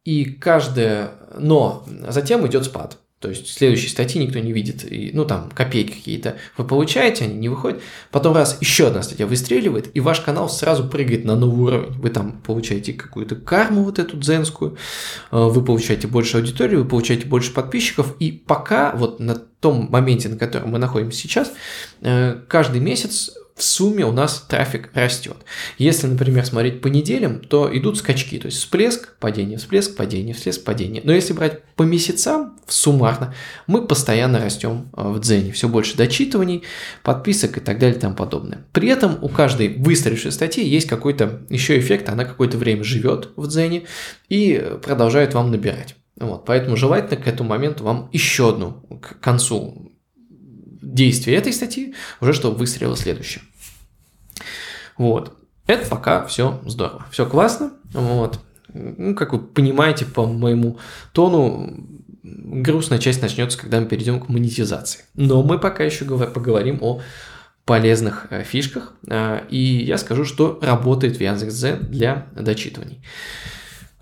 И 0.04 0.24
каждое... 0.24 1.12
Но 1.38 1.86
затем 2.08 2.46
идет 2.46 2.64
спад. 2.64 2.98
То 3.22 3.28
есть 3.28 3.46
следующей 3.46 3.88
статьи 3.88 4.20
никто 4.20 4.40
не 4.40 4.52
видит, 4.52 4.84
и, 4.90 5.12
ну 5.14 5.24
там 5.24 5.48
копейки 5.54 5.92
какие-то 5.92 6.38
вы 6.56 6.66
получаете, 6.66 7.24
они 7.24 7.34
не 7.34 7.48
выходят. 7.48 7.80
Потом 8.10 8.34
раз 8.34 8.58
еще 8.60 8.88
одна 8.88 9.00
статья 9.02 9.28
выстреливает, 9.28 9.90
и 9.94 10.00
ваш 10.00 10.20
канал 10.20 10.48
сразу 10.48 10.88
прыгает 10.88 11.24
на 11.24 11.36
новый 11.36 11.62
уровень. 11.62 11.92
Вы 11.92 12.10
там 12.10 12.42
получаете 12.42 12.92
какую-то 12.92 13.36
карму 13.36 13.84
вот 13.84 14.00
эту 14.00 14.16
дзенскую, 14.16 14.76
э, 15.30 15.36
вы 15.38 15.64
получаете 15.64 16.08
больше 16.08 16.38
аудитории, 16.38 16.74
вы 16.74 16.84
получаете 16.84 17.26
больше 17.26 17.54
подписчиков, 17.54 18.16
и 18.18 18.32
пока 18.32 18.92
вот 18.96 19.20
на 19.20 19.36
том 19.36 19.86
моменте, 19.88 20.28
на 20.28 20.36
котором 20.36 20.70
мы 20.70 20.80
находимся 20.80 21.20
сейчас, 21.20 21.52
э, 22.00 22.40
каждый 22.48 22.80
месяц 22.80 23.30
в 23.54 23.62
сумме 23.62 24.04
у 24.04 24.12
нас 24.12 24.44
трафик 24.48 24.90
растет. 24.94 25.36
Если, 25.78 26.06
например, 26.06 26.44
смотреть 26.46 26.80
по 26.80 26.88
неделям, 26.88 27.40
то 27.40 27.68
идут 27.76 27.98
скачки, 27.98 28.38
то 28.38 28.46
есть 28.46 28.58
всплеск, 28.58 29.16
падение, 29.18 29.58
всплеск, 29.58 29.96
падение, 29.96 30.34
всплеск, 30.34 30.64
падение. 30.64 31.02
Но 31.04 31.12
если 31.12 31.32
брать 31.32 31.62
по 31.76 31.82
месяцам, 31.82 32.58
суммарно, 32.66 33.34
мы 33.66 33.86
постоянно 33.86 34.40
растем 34.40 34.90
э, 34.96 35.08
в 35.08 35.20
дзене. 35.20 35.52
Все 35.52 35.68
больше 35.68 35.96
дочитываний, 35.96 36.62
подписок 37.02 37.58
и 37.58 37.60
так 37.60 37.78
далее 37.78 37.96
и 37.96 38.00
тому 38.00 38.14
подобное. 38.14 38.64
При 38.72 38.88
этом 38.88 39.18
у 39.22 39.28
каждой 39.28 39.68
выстрелившей 39.76 40.32
статьи 40.32 40.66
есть 40.66 40.88
какой-то 40.88 41.42
еще 41.50 41.78
эффект, 41.78 42.08
она 42.08 42.24
какое-то 42.24 42.56
время 42.56 42.84
живет 42.84 43.30
в 43.36 43.46
дзене 43.48 43.84
и 44.28 44.76
продолжает 44.82 45.34
вам 45.34 45.50
набирать. 45.50 45.96
Вот, 46.16 46.44
поэтому 46.44 46.76
желательно 46.76 47.20
к 47.20 47.26
этому 47.26 47.50
моменту 47.50 47.84
вам 47.84 48.08
еще 48.12 48.50
одну, 48.50 48.84
к 49.00 49.18
концу 49.20 49.91
действие 50.92 51.36
этой 51.36 51.52
статьи, 51.52 51.94
уже 52.20 52.32
чтобы 52.32 52.56
выстрелило 52.56 52.96
следующее. 52.96 53.42
Вот. 54.96 55.36
Это 55.66 55.88
пока 55.88 56.26
все 56.26 56.60
здорово. 56.66 57.06
Все 57.10 57.26
классно. 57.26 57.72
Вот. 57.92 58.40
Ну, 58.72 59.14
как 59.14 59.32
вы 59.32 59.38
понимаете, 59.38 60.04
по 60.04 60.26
моему 60.26 60.78
тону, 61.12 61.86
грустная 62.22 62.98
часть 62.98 63.22
начнется, 63.22 63.58
когда 63.58 63.80
мы 63.80 63.86
перейдем 63.86 64.20
к 64.20 64.28
монетизации. 64.28 65.04
Но 65.14 65.42
мы 65.42 65.58
пока 65.58 65.84
еще 65.84 66.04
поговорим 66.04 66.78
о 66.80 67.00
полезных 67.64 68.26
э, 68.30 68.42
фишках. 68.42 68.94
Э, 69.08 69.42
и 69.48 69.58
я 69.58 69.98
скажу, 69.98 70.24
что 70.24 70.58
работает 70.62 71.16
в 71.16 71.20
Яндекс.Дзен 71.20 71.86
для 71.90 72.26
дочитываний. 72.34 73.02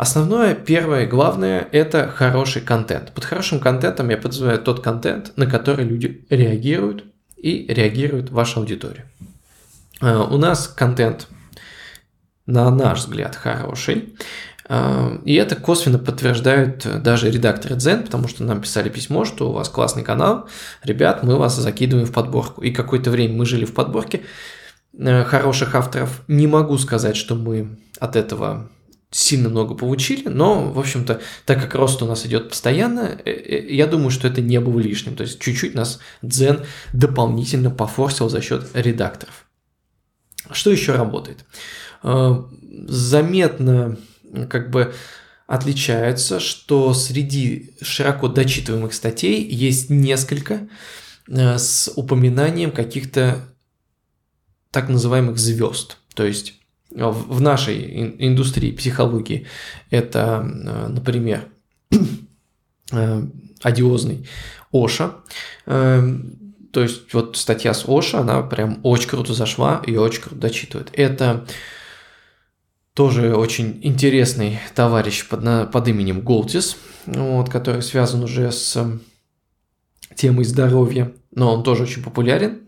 Основное, 0.00 0.54
первое, 0.54 1.06
главное– 1.06 1.68
это 1.72 2.08
хороший 2.08 2.62
контент. 2.62 3.12
Под 3.12 3.22
хорошим 3.22 3.60
контентом 3.60 4.08
я 4.08 4.16
подразумеваю 4.16 4.58
тот 4.58 4.80
контент, 4.80 5.34
на 5.36 5.44
который 5.44 5.84
люди 5.84 6.24
реагируют 6.30 7.04
и 7.36 7.66
реагирует 7.68 8.30
ваша 8.30 8.60
аудитория. 8.60 9.04
Э, 10.00 10.16
у 10.20 10.38
нас 10.38 10.68
контент, 10.68 11.28
на 12.46 12.70
наш 12.70 13.00
взгляд, 13.00 13.36
хороший. 13.36 14.14
Э, 14.70 15.18
и 15.26 15.34
это 15.34 15.54
косвенно 15.54 15.98
подтверждают 15.98 17.02
даже 17.02 17.30
редакторы 17.30 17.76
Дзен, 17.76 18.04
потому 18.04 18.26
что 18.26 18.42
нам 18.42 18.62
писали 18.62 18.88
письмо, 18.88 19.26
что 19.26 19.50
у 19.50 19.52
вас 19.52 19.68
классный 19.68 20.02
канал, 20.02 20.48
ребят, 20.82 21.22
мы 21.24 21.36
вас 21.36 21.56
закидываем 21.56 22.06
в 22.06 22.12
подборку. 22.14 22.62
И 22.62 22.70
какое-то 22.70 23.10
время 23.10 23.36
мы 23.36 23.44
жили 23.44 23.66
в 23.66 23.74
подборке 23.74 24.22
э, 24.98 25.24
хороших 25.24 25.74
авторов. 25.74 26.22
Не 26.26 26.46
могу 26.46 26.78
сказать, 26.78 27.16
что 27.16 27.34
мы 27.34 27.78
от 27.98 28.16
этого 28.16 28.70
сильно 29.10 29.48
много 29.48 29.74
получили, 29.74 30.28
но, 30.28 30.70
в 30.70 30.78
общем-то, 30.78 31.20
так 31.44 31.60
как 31.60 31.74
рост 31.74 32.00
у 32.02 32.06
нас 32.06 32.24
идет 32.26 32.48
постоянно, 32.48 33.20
э, 33.24 33.30
э, 33.30 33.74
я 33.74 33.86
думаю, 33.86 34.10
что 34.10 34.28
это 34.28 34.40
не 34.40 34.60
было 34.60 34.78
лишним. 34.78 35.16
То 35.16 35.24
есть 35.24 35.40
чуть-чуть 35.40 35.74
нас 35.74 35.98
Дзен 36.22 36.64
дополнительно 36.92 37.70
пофорсил 37.70 38.28
за 38.28 38.40
счет 38.40 38.68
редакторов. 38.74 39.46
Что 40.52 40.70
еще 40.70 40.94
работает? 40.94 41.44
Э, 42.02 42.42
заметно 42.86 43.98
как 44.48 44.70
бы 44.70 44.94
отличается, 45.48 46.38
что 46.38 46.94
среди 46.94 47.74
широко 47.82 48.28
дочитываемых 48.28 48.94
статей 48.94 49.44
есть 49.44 49.90
несколько 49.90 50.68
с 51.26 51.92
упоминанием 51.96 52.70
каких-то 52.70 53.40
так 54.70 54.88
называемых 54.88 55.38
звезд. 55.38 55.96
То 56.14 56.24
есть 56.24 56.59
в 56.90 57.40
нашей 57.40 58.16
индустрии 58.18 58.72
психологии 58.72 59.46
это, 59.90 60.44
э, 60.44 60.88
например, 60.88 61.46
э, 62.92 63.22
одиозный 63.62 64.28
Оша. 64.72 65.16
Э, 65.66 66.02
то 66.72 66.82
есть 66.82 67.12
вот 67.14 67.36
статья 67.36 67.74
с 67.74 67.84
Оша, 67.88 68.20
она 68.20 68.42
прям 68.42 68.80
очень 68.82 69.08
круто 69.08 69.34
зашла 69.34 69.82
и 69.86 69.96
очень 69.96 70.22
круто 70.22 70.36
дочитывает. 70.36 70.90
Это 70.92 71.46
тоже 72.94 73.34
очень 73.34 73.80
интересный 73.82 74.58
товарищ 74.74 75.26
под, 75.28 75.70
под 75.70 75.88
именем 75.88 76.20
Голтис, 76.20 76.76
вот, 77.06 77.48
который 77.48 77.82
связан 77.82 78.22
уже 78.24 78.52
с 78.52 78.78
темой 80.14 80.44
здоровья, 80.44 81.12
но 81.30 81.54
он 81.54 81.62
тоже 81.62 81.84
очень 81.84 82.02
популярен 82.02 82.60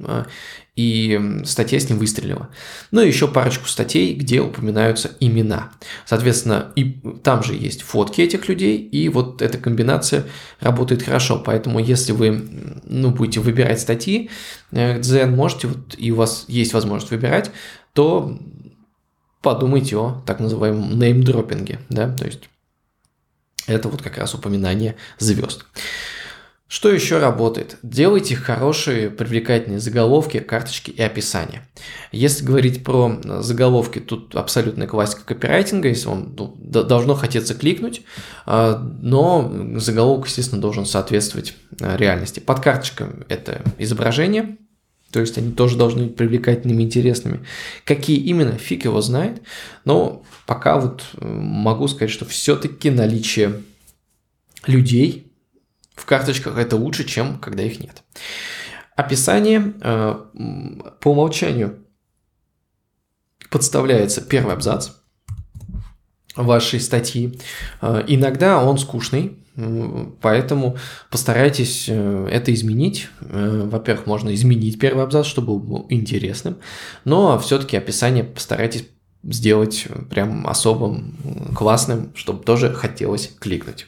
и 0.75 1.43
статья 1.45 1.79
с 1.79 1.89
ним 1.89 1.99
выстрелила. 1.99 2.49
Ну 2.91 3.03
и 3.03 3.07
еще 3.07 3.29
парочку 3.29 3.69
статей, 3.69 4.15
где 4.15 4.41
упоминаются 4.41 5.11
имена. 5.21 5.71
Соответственно, 6.07 6.73
и 6.77 7.01
там 7.23 7.43
же 7.43 7.55
есть 7.55 7.83
фотки 7.83 8.23
этих 8.23 8.49
людей, 8.49 8.79
и 8.79 9.09
вот 9.11 9.43
эта 9.43 9.59
комбинация 9.59 10.25
работает 10.61 11.03
хорошо. 11.03 11.43
Поэтому 11.45 11.79
если 11.79 12.13
вы 12.13 12.49
ну, 12.85 13.11
будете 13.11 13.41
выбирать 13.41 13.81
статьи, 13.81 14.31
Дзен 14.71 15.33
э, 15.33 15.37
можете, 15.37 15.69
вот, 15.69 15.95
и 15.99 16.11
у 16.11 16.17
вас 16.17 16.47
есть 16.49 16.73
возможность 16.73 17.11
выбирать, 17.11 17.51
то 17.93 18.39
подумайте 19.43 19.97
о 19.97 20.23
так 20.25 20.41
называемом 20.41 20.99
неймдропинге, 20.99 21.81
да, 21.91 22.09
то 22.17 22.25
есть 22.25 22.49
это 23.67 23.89
вот 23.89 24.01
как 24.01 24.17
раз 24.19 24.35
упоминание 24.35 24.97
звезд. 25.19 25.67
Что 26.73 26.91
еще 26.91 27.19
работает? 27.19 27.77
Делайте 27.83 28.35
хорошие 28.35 29.11
привлекательные 29.11 29.79
заголовки, 29.79 30.41
карточки 30.41 30.91
и 30.91 31.03
описания. 31.03 31.69
Если 32.13 32.47
говорить 32.47 32.83
про 32.83 33.21
заголовки, 33.43 33.99
тут 33.99 34.35
абсолютная 34.35 34.87
классика 34.87 35.23
копирайтинга, 35.23 35.89
если 35.89 36.09
он 36.09 36.35
ну, 36.35 36.57
должно 36.57 37.15
хотеться 37.15 37.55
кликнуть, 37.55 38.01
а, 38.47 38.79
но 39.03 39.53
заголовок, 39.77 40.29
естественно, 40.29 40.63
должен 40.63 40.87
соответствовать 40.87 41.57
а, 41.79 41.95
реальности. 41.99 42.41
Под 42.41 42.61
карточками 42.61 43.27
это 43.29 43.61
изображение, 43.77 44.57
то 45.11 45.21
есть 45.21 45.37
они 45.37 45.53
тоже 45.53 45.77
должны 45.77 46.05
быть 46.05 46.17
привлекательными, 46.17 46.85
интересными. 46.85 47.45
Какие 47.85 48.17
именно, 48.17 48.53
фиг 48.53 48.87
его 48.87 49.03
знает. 49.03 49.43
Но 49.85 50.23
пока 50.47 50.81
вот 50.81 51.05
э, 51.19 51.27
могу 51.29 51.87
сказать, 51.87 52.11
что 52.11 52.25
все-таки 52.25 52.89
наличие 52.89 53.61
людей, 54.67 55.32
в 55.95 56.05
карточках 56.05 56.59
это 56.59 56.77
лучше, 56.77 57.05
чем 57.05 57.39
когда 57.39 57.63
их 57.63 57.81
нет. 57.81 58.03
Описание 58.97 59.75
э, 59.81 60.15
по 61.01 61.11
умолчанию 61.11 61.79
подставляется 63.51 64.21
первый 64.21 64.55
абзац 64.55 64.91
вашей 66.37 66.81
статьи. 66.81 67.39
Э, 67.81 68.05
иногда 68.07 68.63
он 68.63 68.79
скучный, 68.79 69.39
Поэтому 70.23 70.79
постарайтесь 71.11 71.85
э, 71.87 72.29
это 72.33 72.55
изменить. 72.55 73.11
Во-первых, 73.21 74.07
можно 74.07 74.35
изменить 74.35 74.79
первый 74.79 75.05
абзац, 75.05 75.27
чтобы 75.27 75.59
был 75.59 75.85
интересным, 75.91 76.57
но 77.05 77.39
все-таки 77.39 77.77
описание 77.77 78.25
постарайтесь 78.25 78.87
сделать 79.23 79.87
прям 80.09 80.47
особым, 80.47 81.17
классным, 81.55 82.13
чтобы 82.15 82.45
тоже 82.45 82.73
хотелось 82.73 83.31
кликнуть. 83.39 83.87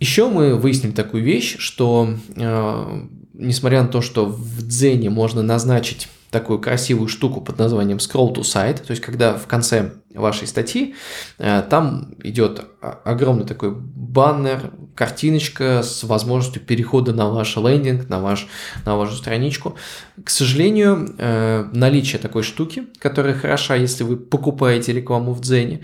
Еще 0.00 0.28
мы 0.28 0.56
выяснили 0.56 0.92
такую 0.92 1.22
вещь, 1.22 1.56
что 1.58 2.14
э, 2.34 3.02
несмотря 3.34 3.82
на 3.82 3.88
то, 3.88 4.00
что 4.00 4.26
в 4.26 4.66
Дзене 4.66 5.10
можно 5.10 5.42
назначить 5.42 6.08
такую 6.30 6.60
красивую 6.60 7.08
штуку 7.08 7.40
под 7.40 7.58
названием 7.58 7.98
scroll 7.98 8.32
to 8.34 8.42
site, 8.42 8.84
то 8.84 8.92
есть 8.92 9.02
когда 9.02 9.34
в 9.34 9.46
конце 9.46 9.92
вашей 10.14 10.46
статьи 10.46 10.94
э, 11.38 11.62
там 11.68 12.14
идет 12.22 12.64
огромный 12.80 13.44
такой 13.44 13.72
баннер, 13.72 14.72
картиночка 14.94 15.82
с 15.82 16.02
возможностью 16.04 16.62
перехода 16.62 17.12
на 17.12 17.28
ваш 17.28 17.56
лендинг, 17.56 18.08
на, 18.08 18.20
ваш, 18.20 18.48
на 18.84 18.96
вашу 18.96 19.16
страничку. 19.16 19.76
К 20.22 20.30
сожалению, 20.30 21.14
э, 21.18 21.68
наличие 21.72 22.20
такой 22.20 22.42
штуки, 22.42 22.84
которая 22.98 23.34
хороша, 23.34 23.76
если 23.76 24.04
вы 24.04 24.16
покупаете 24.16 24.92
рекламу 24.92 25.32
в 25.32 25.40
Дзене, 25.40 25.82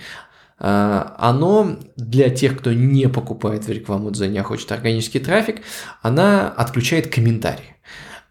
оно 0.58 1.78
для 1.96 2.30
тех, 2.30 2.58
кто 2.58 2.72
не 2.72 3.08
покупает 3.08 3.64
в 3.66 3.70
рекламу 3.70 4.10
Дзене, 4.10 4.40
а 4.40 4.44
хочет 4.44 4.72
органический 4.72 5.20
трафик, 5.20 5.62
она 6.02 6.48
отключает 6.48 7.12
комментарии. 7.12 7.76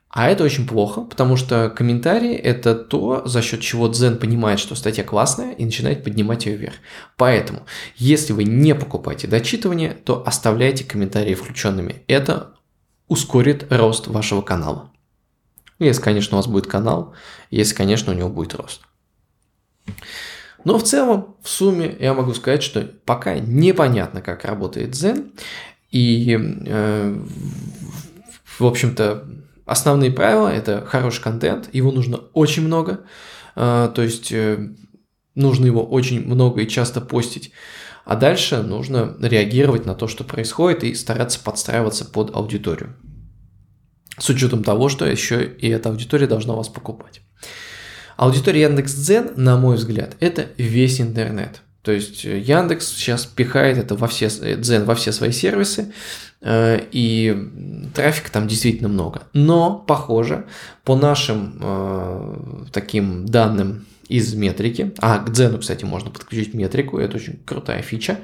А 0.09 0.29
это 0.29 0.45
очень 0.45 0.65
плохо, 0.65 1.01
потому 1.01 1.35
что 1.35 1.69
комментарии– 1.69 2.33
это 2.33 2.73
то, 2.73 3.23
за 3.25 3.41
счет 3.41 3.59
чего 3.59 3.89
Дзен 3.89 4.17
понимает, 4.17 4.59
что 4.59 4.73
статья 4.73 5.03
классная 5.03 5.51
и 5.51 5.65
начинает 5.65 6.05
поднимать 6.05 6.45
ее 6.45 6.55
вверх. 6.55 6.75
Поэтому, 7.17 7.65
если 7.97 8.31
вы 8.31 8.45
не 8.45 8.73
покупаете 8.73 9.27
дочитывание, 9.27 9.91
то 9.91 10.23
оставляйте 10.25 10.85
комментарии 10.85 11.33
включенными. 11.33 12.03
Это 12.07 12.53
ускорит 13.09 13.67
рост 13.69 14.07
вашего 14.07 14.41
канала. 14.41 14.89
Если, 15.79 16.01
конечно, 16.01 16.37
у 16.37 16.39
вас 16.39 16.47
будет 16.47 16.67
канал, 16.67 17.13
если, 17.51 17.75
конечно, 17.75 18.13
у 18.13 18.15
него 18.15 18.29
будет 18.29 18.55
рост. 18.55 18.83
Но 20.65 20.79
в 20.79 20.83
целом, 20.83 21.35
в 21.41 21.47
сумме, 21.47 21.95
я 21.99 22.13
могу 22.13 22.33
сказать, 22.33 22.63
что 22.63 22.81
пока 23.05 23.37
непонятно, 23.37 24.21
как 24.21 24.43
работает 24.45 24.95
Zen. 24.95 25.31
И, 25.91 26.37
э, 26.37 27.17
в 28.59 28.65
общем-то, 28.65 29.27
основные 29.65 30.11
правила– 30.11 30.47
это 30.53 30.83
хороший 30.85 31.21
контент, 31.21 31.69
его 31.71 31.91
нужно 31.91 32.17
очень 32.33 32.63
много. 32.63 33.05
Э, 33.55 33.89
то 33.93 34.01
есть, 34.01 34.31
э, 34.31 34.69
нужно 35.35 35.67
его 35.67 35.85
очень 35.85 36.25
много 36.25 36.61
и 36.61 36.67
часто 36.67 36.99
постить. 36.99 37.51
А 38.03 38.15
дальше 38.15 38.63
нужно 38.63 39.15
реагировать 39.21 39.85
на 39.85 39.93
то, 39.93 40.07
что 40.07 40.23
происходит, 40.23 40.83
и 40.83 40.95
стараться 40.95 41.39
подстраиваться 41.43 42.05
под 42.05 42.35
аудиторию. 42.35 42.95
С 44.17 44.29
учетом 44.29 44.63
того, 44.63 44.89
что 44.89 45.05
еще 45.05 45.45
и 45.45 45.69
эта 45.69 45.89
аудитория 45.89 46.27
должна 46.27 46.55
вас 46.55 46.69
покупать. 46.69 47.21
Аудитория 48.17 48.63
Яндекс.Дзен, 48.63 49.31
на 49.35 49.57
мой 49.57 49.75
взгляд, 49.75 50.15
это 50.19 50.47
весь 50.57 51.01
интернет. 51.01 51.61
То 51.85 51.91
есть 51.91 52.25
э, 52.25 52.39
Яндекс 52.39 52.87
сейчас 52.87 53.25
пихает 53.25 53.77
это 53.77 53.95
во 53.95 54.07
все, 54.07 54.27
э, 54.41 54.55
Дзен 54.55 54.85
во 54.85 54.95
все 54.95 55.11
свои 55.11 55.31
сервисы, 55.31 55.93
э, 56.41 56.81
и 56.91 57.37
трафика 57.93 58.31
там 58.31 58.47
действительно 58.47 58.89
много. 58.89 59.21
Но, 59.33 59.83
похоже, 59.87 60.45
по 60.83 60.95
нашим 60.95 62.65
таким 62.71 63.25
данным 63.27 63.85
из 64.07 64.33
метрики, 64.33 64.93
а 64.99 65.19
к 65.19 65.31
Дзену, 65.31 65.59
кстати, 65.59 65.85
можно 65.85 66.09
подключить 66.09 66.53
метрику, 66.53 66.97
это 66.97 67.17
очень 67.17 67.39
крутая 67.45 67.81
фича, 67.81 68.19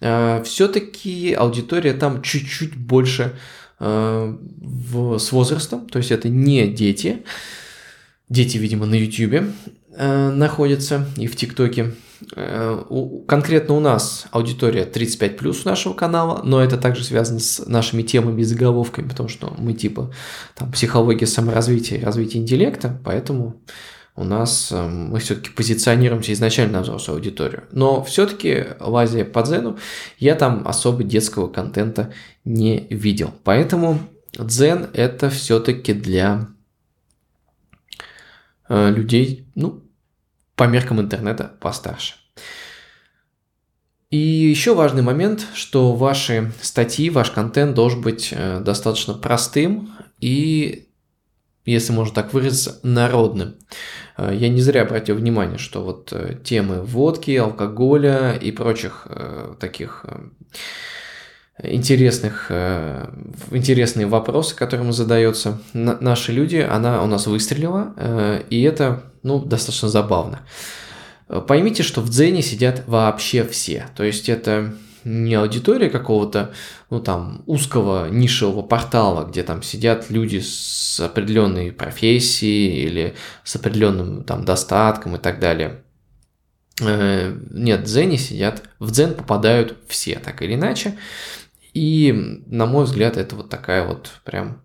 все-таки 0.00 1.32
аудитория 1.34 1.92
там 1.92 2.22
чуть-чуть 2.22 2.76
больше 2.76 3.36
с 3.78 5.32
возрастом, 5.32 5.88
то 5.88 5.98
есть 5.98 6.10
это 6.10 6.28
не 6.28 6.66
дети, 6.66 7.22
Дети, 8.30 8.58
видимо, 8.58 8.86
на 8.86 8.94
YouTube 8.94 9.50
э, 9.92 10.30
находятся 10.30 11.04
и 11.16 11.26
в 11.26 11.34
ТикТоке. 11.34 11.94
Э, 12.36 12.80
конкретно 13.26 13.74
у 13.74 13.80
нас 13.80 14.26
аудитория 14.30 14.84
35 14.84 15.36
плюс 15.36 15.66
у 15.66 15.68
нашего 15.68 15.94
канала, 15.94 16.40
но 16.44 16.62
это 16.62 16.78
также 16.78 17.02
связано 17.02 17.40
с 17.40 17.66
нашими 17.66 18.02
темами 18.02 18.42
и 18.42 18.44
заголовками, 18.44 19.08
потому 19.08 19.28
что 19.28 19.52
мы 19.58 19.72
типа 19.72 20.12
там 20.54 20.70
психология 20.70 21.26
саморазвития 21.26 22.04
развития 22.04 22.38
интеллекта, 22.38 23.00
поэтому 23.04 23.60
у 24.14 24.22
нас 24.22 24.70
э, 24.70 24.86
мы 24.86 25.18
все-таки 25.18 25.50
позиционируемся 25.50 26.32
изначально 26.32 26.74
на 26.74 26.82
взрослую 26.82 27.16
аудиторию. 27.16 27.64
Но 27.72 28.04
все-таки 28.04 28.64
лазя 28.78 29.24
по 29.24 29.42
дзену, 29.42 29.76
я 30.18 30.36
там 30.36 30.68
особо 30.68 31.02
детского 31.02 31.48
контента 31.48 32.12
не 32.44 32.86
видел. 32.90 33.32
Поэтому 33.42 33.98
дзен 34.38 34.86
это 34.92 35.30
все-таки 35.30 35.94
для 35.94 36.48
людей, 38.70 39.48
ну, 39.54 39.82
по 40.54 40.64
меркам 40.64 41.00
интернета 41.00 41.56
постарше. 41.60 42.14
И 44.10 44.16
еще 44.16 44.74
важный 44.74 45.02
момент, 45.02 45.46
что 45.54 45.92
ваши 45.94 46.52
статьи, 46.60 47.10
ваш 47.10 47.30
контент 47.30 47.74
должен 47.74 48.00
быть 48.00 48.30
э, 48.32 48.60
достаточно 48.60 49.14
простым 49.14 49.92
и, 50.20 50.88
если 51.64 51.92
можно 51.92 52.14
так 52.14 52.32
выразиться, 52.32 52.80
народным. 52.82 53.54
Э, 54.16 54.34
я 54.34 54.48
не 54.48 54.60
зря 54.60 54.82
обратил 54.82 55.16
внимание, 55.16 55.58
что 55.58 55.82
вот 55.82 56.12
темы 56.44 56.82
водки, 56.82 57.36
алкоголя 57.36 58.32
и 58.32 58.50
прочих 58.50 59.06
таких 59.60 60.04
интересных, 61.62 62.46
э, 62.48 63.08
интересные 63.50 64.06
вопросы, 64.06 64.54
которым 64.54 64.92
задается 64.92 65.60
наши 65.72 66.32
люди, 66.32 66.56
она 66.56 67.02
у 67.02 67.06
нас 67.06 67.26
выстрелила, 67.26 67.94
э, 67.96 68.42
и 68.50 68.62
это, 68.62 69.04
ну, 69.22 69.38
достаточно 69.38 69.88
забавно. 69.88 70.40
Поймите, 71.46 71.84
что 71.84 72.00
в 72.00 72.10
Дзене 72.10 72.42
сидят 72.42 72.82
вообще 72.88 73.44
все, 73.44 73.86
то 73.94 74.02
есть 74.02 74.28
это 74.28 74.74
не 75.04 75.34
аудитория 75.34 75.88
какого-то, 75.88 76.52
ну 76.90 77.00
там, 77.00 77.42
узкого 77.46 78.08
нишевого 78.08 78.62
портала, 78.62 79.24
где 79.26 79.42
там 79.42 79.62
сидят 79.62 80.10
люди 80.10 80.40
с 80.40 81.00
определенной 81.00 81.72
профессией 81.72 82.84
или 82.84 83.14
с 83.44 83.56
определенным 83.56 84.24
там 84.24 84.44
достатком 84.44 85.16
и 85.16 85.18
так 85.18 85.40
далее. 85.40 85.82
Э, 86.82 87.34
нет, 87.50 87.80
в 87.80 87.84
Дзене 87.84 88.18
сидят, 88.18 88.62
в 88.78 88.90
Дзен 88.90 89.14
попадают 89.14 89.76
все, 89.88 90.16
так 90.16 90.42
или 90.42 90.54
иначе. 90.54 90.96
И, 91.80 92.12
на 92.44 92.66
мой 92.66 92.84
взгляд, 92.84 93.16
это 93.16 93.34
вот 93.34 93.48
такая 93.48 93.86
вот 93.86 94.10
прям 94.24 94.60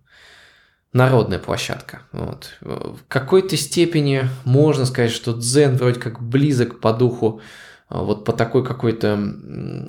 народная 0.92 1.40
площадка. 1.40 2.02
Вот. 2.12 2.58
В 2.60 2.98
какой-то 3.08 3.56
степени 3.56 4.28
можно 4.44 4.86
сказать, 4.86 5.12
что 5.12 5.32
дзен 5.32 5.78
вроде 5.78 5.98
как 5.98 6.22
близок 6.22 6.82
по 6.82 6.92
духу 6.92 7.40
а, 7.88 8.02
вот 8.02 8.26
по 8.26 8.34
такой 8.34 8.66
какой-то 8.66 9.16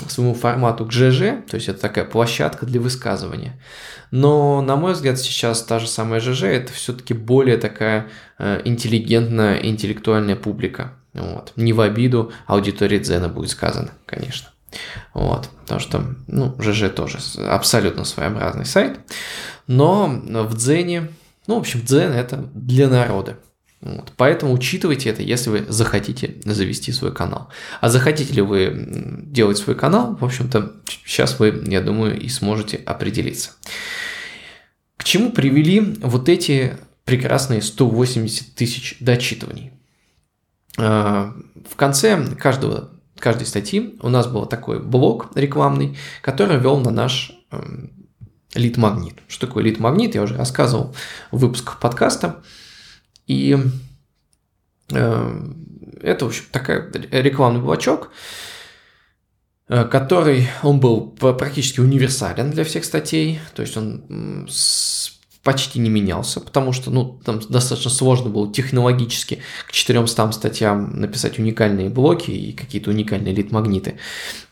своему 0.09 0.35
формату 0.35 0.87
к 0.87 0.93
ЖЖ, 0.93 1.43
то 1.51 1.57
есть 1.57 1.69
это 1.69 1.81
такая 1.81 2.05
площадка 2.05 2.65
для 2.65 2.81
высказывания. 2.81 3.61
Но, 4.13 4.63
на 4.63 4.77
мой 4.77 4.93
взгляд, 4.93 5.19
сейчас 5.19 5.65
та 5.65 5.81
же 5.81 5.89
самая 5.89 6.21
ЖЖ 6.21 6.45
это 6.45 6.73
все-таки 6.73 7.13
более 7.13 7.57
такая 7.57 8.07
э, 8.39 8.61
интеллигентная, 8.65 9.57
интеллектуальная 9.65 10.37
публика. 10.37 10.93
Вот. 11.13 11.55
Не 11.57 11.73
в 11.73 11.81
обиду 11.81 12.31
аудитории 12.47 13.01
Дзена 13.01 13.29
будет 13.29 13.51
сказано, 13.51 13.91
конечно. 14.07 14.51
Вот, 15.15 15.49
потому 15.63 15.81
что, 15.81 16.05
ну, 16.27 16.55
ЖЖ 16.61 16.91
тоже 16.95 17.19
абсолютно 17.49 18.05
своеобразный 18.05 18.67
сайт, 18.67 19.01
но 19.67 20.09
в 20.09 20.57
Дзене, 20.57 21.09
ну, 21.47 21.57
в 21.57 21.59
общем, 21.59 21.83
Дзен 21.83 22.13
это 22.13 22.49
для 22.55 22.89
народа. 22.89 23.39
Вот. 23.81 24.13
Поэтому 24.17 24.53
учитывайте 24.53 25.11
это, 25.11 25.23
если 25.23 25.51
вы 25.51 25.67
захотите 25.69 26.37
завести 26.45 26.93
свой 26.93 27.15
канал. 27.15 27.51
А 27.81 27.89
захотите 27.89 28.33
ли 28.33 28.43
вы 28.43 28.87
делать 29.23 29.59
свой 29.59 29.77
канал, 29.77 30.17
в 30.17 30.25
общем-то, 30.25 30.73
сейчас 31.05 31.39
вы, 31.39 31.63
я 31.67 31.81
думаю, 31.81 32.19
и 32.19 32.29
сможете 32.29 32.79
определиться. 32.79 33.51
чему 35.03 35.31
привели 35.31 35.81
вот 36.01 36.29
эти 36.29 36.79
прекрасные 37.05 37.63
180 37.63 38.55
тысяч 38.55 38.97
дочитываний? 39.01 39.73
А, 40.79 41.35
в 41.69 41.77
конце 41.77 42.35
каждого, 42.35 42.91
каждой 43.27 43.49
статьи 43.49 43.99
у 44.03 44.09
нас 44.09 44.29
был 44.29 44.47
такой 44.47 44.79
блок 44.79 45.33
рекламный, 45.35 45.99
который 46.23 46.61
вел 46.61 46.79
на 46.79 46.93
наш 46.93 47.33
эм, 47.51 47.91
лид-магнит. 48.55 49.17
Что 49.27 49.49
такое 49.49 49.65
лид-магнит, 49.65 50.15
я 50.15 50.23
уже 50.23 50.37
рассказывал 50.37 50.95
в 51.33 51.39
выпусках 51.39 51.81
подкаста. 51.81 52.45
И 53.27 53.59
э, 54.93 55.41
это, 56.01 56.25
в 56.25 56.29
общем, 56.29 56.45
такой 56.53 56.89
рекламный 57.11 57.61
блочок, 57.61 58.13
э, 59.69 59.85
который, 59.87 60.47
он 60.63 60.79
был 60.79 61.11
практически 61.11 61.81
универсален 61.81 62.53
для 62.53 62.63
всех 62.63 62.85
статей, 62.85 63.41
то 63.57 63.63
есть 63.63 63.77
он 63.77 64.47
почти 65.47 65.79
не 65.79 65.89
менялся, 65.89 66.41
потому 66.41 66.73
что 66.73 66.91
ну, 66.91 67.21
там 67.25 67.41
достаточно 67.49 67.89
сложно 67.89 68.31
было 68.31 68.53
технологически 68.53 69.39
к 69.69 69.71
400 69.71 70.33
статьям 70.33 70.99
написать 71.01 71.39
уникальные 71.39 71.89
блоки 71.89 72.33
и 72.33 72.53
какие-то 72.53 72.91
уникальные 72.91 73.33
лид-магниты. 73.33 73.95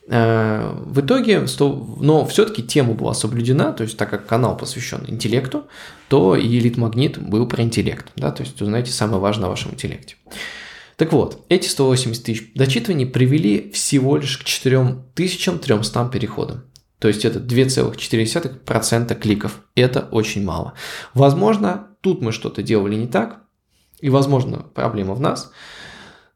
Э, 0.06 0.72
в 0.86 1.00
итоге, 1.00 1.46
но 1.58 2.24
все-таки 2.26 2.62
тема 2.62 2.94
была 2.94 3.12
соблюдена, 3.12 3.72
то 3.72 3.82
есть 3.82 3.96
так 3.96 4.08
как 4.08 4.26
канал 4.26 4.56
посвящен 4.56 5.04
интеллекту, 5.08 5.64
то 6.06 6.36
и 6.36 6.60
лид-магнит 6.60 7.18
был 7.18 7.48
про 7.48 7.64
интеллект, 7.64 8.06
да, 8.14 8.30
то 8.30 8.44
есть 8.44 8.62
узнаете 8.62 8.92
самое 8.92 9.18
важное 9.18 9.46
о 9.46 9.50
вашем 9.50 9.72
интеллекте. 9.72 10.14
Так 10.96 11.12
вот, 11.12 11.44
эти 11.48 11.66
180 11.66 12.22
тысяч 12.22 12.52
дочитываний 12.54 13.06
привели 13.06 13.72
всего 13.72 14.16
лишь 14.16 14.38
к 14.38 14.44
4300 14.44 16.08
переходам. 16.12 16.62
То 17.04 17.08
есть 17.08 17.26
это 17.26 17.38
2,4% 17.38 19.14
кликов. 19.16 19.60
Это 19.74 20.08
очень 20.10 20.42
мало. 20.42 20.72
Возможно, 21.12 21.88
тут 22.00 22.22
мы 22.22 22.32
что-то 22.32 22.62
делали 22.62 22.94
не 22.94 23.06
так, 23.06 23.42
и, 24.00 24.08
возможно, 24.08 24.64
проблема 24.74 25.12
в 25.12 25.20
нас. 25.20 25.52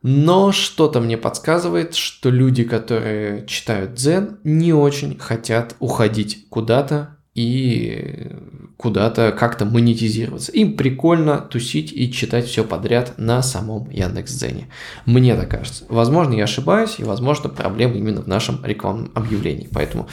Но 0.02 0.52
что-то 0.52 1.00
мне 1.00 1.16
подсказывает, 1.16 1.94
что 1.94 2.28
люди, 2.28 2.64
которые 2.64 3.46
читают 3.46 3.94
дзен, 3.94 4.40
не 4.44 4.74
очень 4.74 5.18
хотят 5.18 5.74
уходить 5.78 6.50
куда-то 6.50 7.16
и 7.34 8.30
куда-то 8.78 9.32
как-то 9.32 9.64
монетизироваться. 9.64 10.52
Им 10.52 10.76
прикольно 10.76 11.38
тусить 11.40 11.92
и 11.92 12.10
читать 12.12 12.46
все 12.46 12.62
подряд 12.62 13.14
на 13.18 13.42
самом 13.42 13.90
Яндекс.Дзене. 13.90 14.68
Мне 15.04 15.34
так 15.34 15.50
кажется. 15.50 15.84
Возможно, 15.88 16.34
я 16.34 16.44
ошибаюсь, 16.44 16.94
и, 16.98 17.04
возможно, 17.04 17.48
проблема 17.48 17.96
именно 17.96 18.22
в 18.22 18.28
нашем 18.28 18.64
рекламном 18.64 19.10
объявлении. 19.16 19.68
Поэтому, 19.74 20.06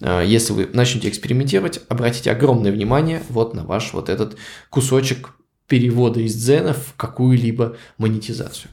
э, 0.00 0.22
если 0.24 0.52
вы 0.52 0.70
начнете 0.72 1.08
экспериментировать, 1.08 1.80
обратите 1.88 2.30
огромное 2.30 2.70
внимание 2.70 3.24
вот 3.28 3.54
на 3.54 3.64
ваш 3.64 3.92
вот 3.92 4.08
этот 4.08 4.36
кусочек 4.70 5.30
перевода 5.66 6.20
из 6.20 6.36
дзена 6.36 6.74
в 6.74 6.94
какую-либо 6.96 7.76
монетизацию. 7.98 8.70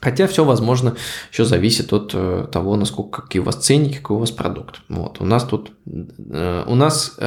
Хотя 0.00 0.26
все, 0.26 0.42
возможно, 0.46 0.96
еще 1.30 1.44
зависит 1.44 1.92
от 1.92 2.12
э, 2.14 2.46
того, 2.50 2.76
насколько 2.76 3.20
какие 3.20 3.42
у 3.42 3.44
вас 3.44 3.56
ценники, 3.56 3.98
какой 3.98 4.16
у 4.16 4.20
вас 4.20 4.30
продукт. 4.30 4.80
Вот. 4.88 5.20
У 5.20 5.26
нас 5.26 5.44
тут, 5.44 5.72
э, 5.86 6.64
у 6.66 6.74
нас 6.74 7.18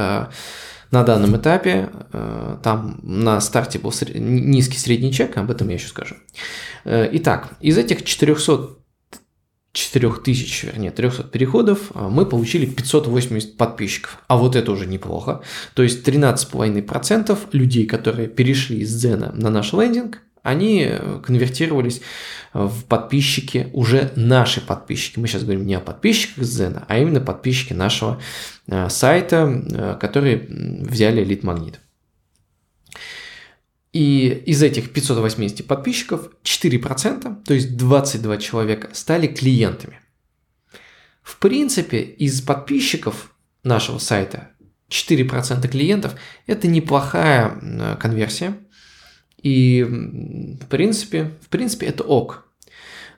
на 0.91 1.03
данном 1.03 1.35
этапе, 1.37 1.89
там 2.63 2.99
на 3.03 3.41
старте 3.41 3.79
был 3.79 3.93
низкий 4.13 4.77
средний 4.77 5.11
чек, 5.11 5.37
об 5.37 5.51
этом 5.51 5.69
я 5.69 5.75
еще 5.75 5.87
скажу. 5.87 6.15
Итак, 6.85 7.49
из 7.61 7.77
этих 7.77 8.03
400 8.03 8.77
4000, 9.75 10.65
вернее, 10.67 10.91
300 10.91 11.23
переходов, 11.23 11.91
мы 11.93 12.25
получили 12.25 12.65
580 12.65 13.57
подписчиков. 13.57 14.19
А 14.27 14.37
вот 14.37 14.55
это 14.55 14.71
уже 14.71 14.85
неплохо. 14.85 15.41
То 15.73 15.83
есть 15.83 16.07
13,5% 16.07 17.37
людей, 17.51 17.85
которые 17.85 18.29
перешли 18.29 18.79
из 18.79 18.95
Дзена 18.95 19.33
на 19.35 19.49
наш 19.49 19.73
лендинг, 19.73 20.21
они 20.45 20.89
конвертировались 21.23 22.01
в 22.53 22.85
подписчики, 22.85 23.69
уже 23.73 24.13
наши 24.15 24.61
подписчики. 24.61 25.19
Мы 25.19 25.27
сейчас 25.27 25.43
говорим 25.43 25.65
не 25.65 25.73
о 25.75 25.81
подписчиках 25.81 26.45
Зена, 26.45 26.85
а 26.87 26.97
именно 26.97 27.19
подписчики 27.19 27.73
нашего 27.73 28.21
э, 28.67 28.87
сайта, 28.89 29.61
э, 29.69 29.97
которые 29.99 30.47
взяли 30.47 31.23
лид 31.23 31.43
магнит. 31.43 31.81
И 33.91 34.27
из 34.45 34.63
этих 34.63 34.93
580 34.93 35.67
подписчиков 35.67 36.29
4%, 36.43 37.43
то 37.43 37.53
есть 37.53 37.75
22 37.75 38.37
человека, 38.37 38.89
стали 38.93 39.27
клиентами. 39.27 39.99
В 41.21 41.39
принципе, 41.39 42.01
из 42.01 42.41
подписчиков 42.41 43.33
нашего 43.63 43.97
сайта 43.97 44.51
4% 44.89 45.67
клиентов– 45.67 46.15
это 46.47 46.67
неплохая 46.67 47.57
э, 47.61 47.95
конверсия. 47.99 48.57
И 49.45 49.83
в 49.83 50.65
принципе, 50.69 51.29
в 51.39 51.49
принципе 51.49 51.85
это 51.85 52.03
ок. 52.03 52.47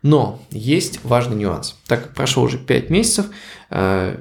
Но 0.02 0.42
есть 0.52 1.00
важный 1.06 1.38
нюанс. 1.38 1.80
Так 1.88 2.04
как 2.04 2.16
прошло 2.16 2.44
уже 2.44 2.58
5 2.58 2.90
месяцев, 2.90 3.28
э, 3.70 4.20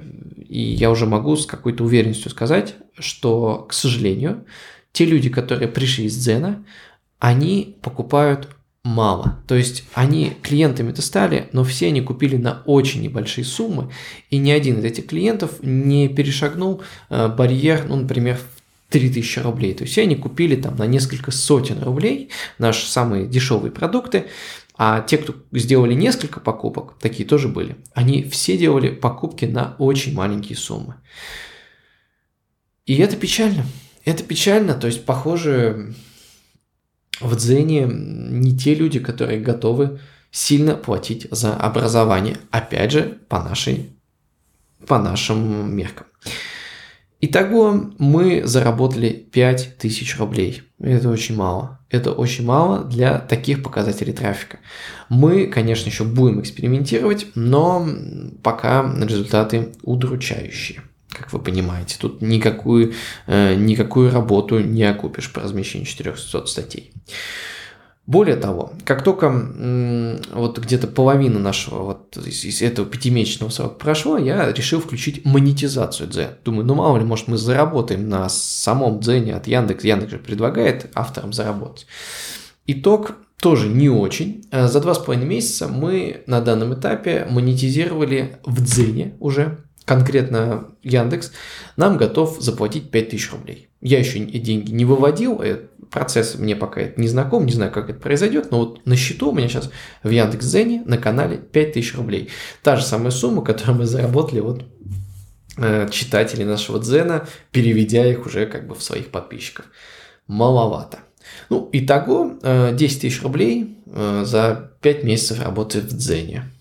и 0.49 0.61
я 0.61 0.93
уже 0.93 1.07
могу 1.07 1.35
с 1.35 1.47
какой-то 1.47 1.83
уверенностью 1.83 2.31
сказать, 2.31 2.77
что, 2.97 3.67
к 3.69 3.73
сожалению, 3.73 4.45
те 4.93 5.05
люди, 5.05 5.29
которые 5.29 5.67
пришли 5.67 6.05
из 6.05 6.17
Дзена, 6.17 6.65
они 7.19 7.77
покупают 7.83 8.51
мало. 8.85 9.41
То 9.49 9.57
есть 9.57 9.83
они 9.93 10.37
клиентами-то 10.43 11.03
стали, 11.03 11.49
но 11.51 11.65
все 11.65 11.89
они 11.89 12.03
купили 12.03 12.37
на 12.37 12.63
очень 12.67 13.03
небольшие 13.03 13.45
суммы, 13.45 13.91
и 14.31 14.39
ни 14.39 14.53
один 14.53 14.79
из 14.79 14.85
этих 14.85 15.09
клиентов 15.09 15.61
не 15.61 16.09
перешагнул 16.09 16.83
э, 17.11 17.27
барьер, 17.27 17.85
ну, 17.89 17.97
например, 17.97 18.39
3000 18.91 19.41
рублей. 19.41 19.75
То 19.75 19.85
есть 19.85 19.99
они 19.99 20.17
купили 20.17 20.57
там 20.57 20.77
на 20.77 20.87
несколько 20.87 21.31
сотен 21.31 21.83
рублей 21.83 22.31
наши 22.59 22.87
самые 22.87 23.27
дешевые 23.27 23.73
продукты, 23.73 24.27
а 24.79 25.01
те, 25.01 25.19
кто 25.19 25.35
сделали 25.53 25.95
несколько 25.95 26.39
покупок, 26.41 26.99
такие 27.01 27.27
тоже 27.27 27.49
были, 27.49 27.77
они 27.95 28.25
все 28.25 28.59
делали 28.59 28.91
покупки 28.91 29.47
на 29.47 29.75
очень 29.79 30.15
маленькие 30.15 30.57
суммы. 30.57 30.97
И 32.85 32.97
это 32.97 33.17
печально. 33.17 33.65
Это 34.05 34.23
печально, 34.23 34.75
то 34.75 34.87
есть, 34.87 35.05
похоже, 35.05 35.95
в 37.21 37.35
Дзене 37.35 37.89
не 37.89 38.57
те 38.57 38.75
люди, 38.75 39.01
которые 39.01 39.41
готовы 39.41 40.01
сильно 40.31 40.77
платить 40.77 41.27
за 41.31 41.57
образование. 41.57 42.37
Опять 42.51 42.93
же, 42.93 43.19
по, 43.29 43.43
нашей, 43.43 43.91
по 44.87 44.99
нашим 44.99 45.75
меркам. 45.75 46.07
Итого 47.29 47.91
мы 47.99 48.47
заработали 48.47 49.09
5000 49.09 50.17
рублей. 50.19 50.63
Это 50.79 51.09
очень 51.09 51.35
мало. 51.35 51.81
Это 51.91 52.13
очень 52.13 52.45
мало 52.45 52.85
для 52.85 53.19
таких 53.19 53.65
показателей 53.65 54.13
трафика. 54.13 54.61
Мы, 55.09 55.49
конечно, 55.49 55.89
еще 55.89 56.05
будем 56.05 56.41
экспериментировать, 56.41 57.27
но 57.35 57.85
пока 58.45 58.95
результаты 59.03 59.73
удручающие. 59.83 60.83
Как 61.09 61.33
вы 61.33 61.41
понимаете, 61.41 61.97
тут 61.99 62.23
никакую, 62.23 62.93
э, 63.27 63.57
никакую 63.57 64.13
работу 64.13 64.61
не 64.61 64.85
окупишь 64.85 65.33
по 65.33 65.41
размещению 65.41 65.89
400 65.89 66.47
статей. 66.47 66.93
Более 68.07 68.37
того, 68.37 68.73
как 68.85 69.03
только 69.03 69.29
вот 70.33 70.59
где-то 70.59 70.87
половина 70.87 71.41
нашего 71.41 71.83
вот 71.83 72.17
из, 72.17 72.45
из 72.45 72.63
этого 72.63 72.87
пятимесячного 72.87 73.51
срока 73.51 73.75
прошло, 73.75 74.17
я 74.17 74.53
решил 74.53 74.81
включить 74.81 75.25
монетизацию 75.25 76.09
Дзен. 76.09 76.31
Думаю, 76.45 76.65
ну 76.67 76.75
мало 76.75 76.99
ли, 76.99 77.05
может 77.05 77.27
мы 77.27 77.37
заработаем 77.37 78.09
на 78.09 78.29
самом 78.29 79.01
Дзене 79.01 79.35
от 79.35 79.49
Яндекс. 79.49 79.83
Яндекс 79.83 80.13
же 80.13 80.19
предлагает 80.19 80.89
авторам 80.95 81.33
заработать. 81.33 81.87
Итог 82.69 83.17
тоже 83.41 83.69
не 83.69 83.89
очень. 83.89 84.45
Э, 84.53 84.69
за 84.69 84.81
два 84.81 84.95
с 84.95 84.99
половиной 84.99 85.27
месяца 85.27 85.67
мы 85.67 86.23
на 86.27 86.41
данном 86.41 86.75
этапе 86.75 87.27
монетизировали 87.29 88.39
в 88.45 88.63
Дзене 88.63 89.15
уже 89.19 89.59
конкретно 89.87 90.67
Яндекс, 90.83 91.33
нам 91.77 91.97
готов 91.97 92.39
заплатить 92.41 92.91
5000 92.91 93.33
рублей. 93.33 93.69
Я 93.81 94.01
еще 94.01 94.19
деньги 94.19 94.73
не 94.73 94.85
выводил, 94.85 95.41
э, 95.41 95.61
процесс 95.97 96.35
мне 96.35 96.55
пока 96.55 96.83
это 96.83 97.01
не 97.01 97.09
знаком, 97.09 97.47
не 97.47 97.53
знаю, 97.53 97.73
как 97.73 97.89
это 97.89 97.99
произойдет, 97.99 98.51
но 98.51 98.59
вот 98.59 98.85
на 98.85 98.97
счету 98.97 99.31
у 99.31 99.35
меня 99.35 99.49
сейчас 99.49 99.71
в 100.03 100.11
Яндекс.Зене 100.11 100.83
на 100.85 100.99
канале 100.99 101.39
5000 101.39 101.95
рублей. 101.95 102.29
Та 102.63 102.77
же 102.77 102.85
самая 102.85 103.13
сумма, 103.13 103.43
которую 103.43 103.79
мы 103.79 103.87
заработали 103.87 104.41
вот 104.41 104.67
э, 105.57 105.89
читатели 105.91 106.45
нашего 106.45 106.79
Дзена, 106.81 107.27
переведя 107.51 108.05
их 108.05 108.27
уже 108.27 108.45
как 108.45 108.69
бы 108.69 108.75
в 108.75 108.83
своих 108.83 109.07
подписчиков. 109.11 109.65
Маловато. 110.27 110.99
Ну, 111.49 111.71
итого 111.73 112.33
10 112.43 112.43
э, 112.43 113.01
тысяч 113.01 113.23
рублей 113.23 113.79
за 113.87 114.73
5 114.83 115.03
месяцев 115.03 115.43
работы 115.43 115.81
в 115.81 115.97
Дзене. 115.97 116.53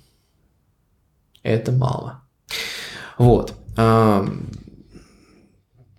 Это 1.43 1.73
мало. 1.73 2.21
Вот. 3.17 3.53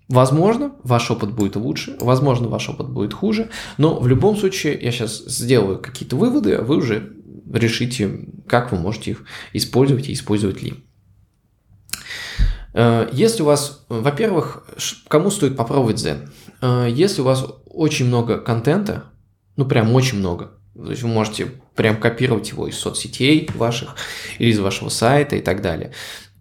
Возможно, 0.09 0.73
ваш 0.85 1.11
опыт 1.11 1.33
будет 1.33 1.57
лучше, 1.57 1.97
возможно, 2.01 2.49
ваш 2.49 2.69
опыт 2.69 2.89
будет 2.89 3.13
хуже, 3.13 3.51
но 3.77 3.99
в 3.99 4.07
любом 4.07 4.37
случае 4.37 4.79
я 4.81 4.93
сейчас 4.93 5.25
сделаю 5.27 5.81
какие-то 5.81 6.17
выводы, 6.17 6.55
а 6.55 6.63
вы 6.63 6.77
уже 6.77 7.13
решите, 7.53 8.29
как 8.47 8.71
вы 8.71 8.79
можете 8.79 9.13
их 9.13 9.25
использовать 9.53 10.09
и 10.09 10.13
использовать 10.13 10.63
ли. 10.63 10.85
Э, 12.73 13.09
если 13.13 13.43
у 13.43 13.47
вас, 13.47 13.85
во-первых, 13.89 14.65
кому 15.09 15.31
стоит 15.31 15.57
попробовать 15.57 15.97
Zen? 15.97 16.29
Э, 16.61 16.87
если 16.89 17.23
у 17.23 17.25
вас 17.25 17.45
очень 17.67 18.07
много 18.07 18.39
контента, 18.39 19.05
ну 19.57 19.65
прям 19.65 19.93
очень 19.93 20.19
много, 20.19 20.53
то 20.75 20.91
есть 20.91 21.03
вы 21.03 21.09
можете 21.09 21.47
прям 21.75 21.97
копировать 21.97 22.51
его 22.51 22.69
из 22.69 22.79
соцсетей 22.79 23.49
ваших 23.55 23.97
или 24.39 24.51
из 24.51 24.59
вашего 24.61 24.89
сайта 24.89 25.37
и 25.37 25.41
так 25.41 25.63
далее, 25.63 25.93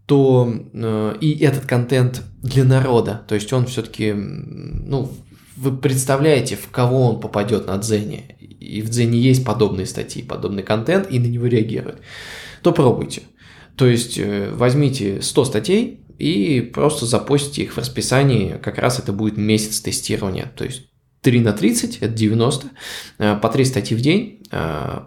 то 0.05 0.53
э, 0.73 1.15
и 1.19 1.39
этот 1.39 1.65
контент 1.65 2.23
для 2.41 2.63
народа, 2.63 3.23
то 3.27 3.35
есть 3.35 3.51
он 3.53 3.65
все-таки, 3.65 4.13
ну, 4.13 5.11
вы 5.57 5.75
представляете, 5.75 6.55
в 6.55 6.69
кого 6.69 7.09
он 7.09 7.19
попадет 7.19 7.67
на 7.67 7.77
Дзене, 7.77 8.35
и 8.39 8.81
в 8.81 8.89
Дзене 8.89 9.19
есть 9.19 9.43
подобные 9.43 9.85
статьи, 9.85 10.21
подобный 10.21 10.63
контент, 10.63 11.09
и 11.09 11.19
на 11.19 11.25
него 11.25 11.47
реагируют, 11.47 12.01
то 12.61 12.71
пробуйте. 12.71 13.23
То 13.75 13.87
есть 13.87 14.17
э, 14.17 14.51
возьмите 14.53 15.21
100 15.21 15.45
статей 15.45 16.01
и 16.19 16.61
просто 16.61 17.05
запостите 17.05 17.63
их 17.63 17.73
в 17.73 17.77
расписании, 17.77 18.57
как 18.61 18.77
раз 18.77 18.99
это 18.99 19.11
будет 19.11 19.37
месяц 19.37 19.79
тестирования, 19.81 20.51
то 20.55 20.63
есть 20.63 20.83
3 21.21 21.39
на 21.39 21.53
30, 21.53 21.97
это 21.97 22.13
90, 22.13 22.67
э, 23.17 23.35
по 23.37 23.49
3 23.49 23.65
статьи 23.65 23.97
в 23.97 24.01
день, 24.01 24.43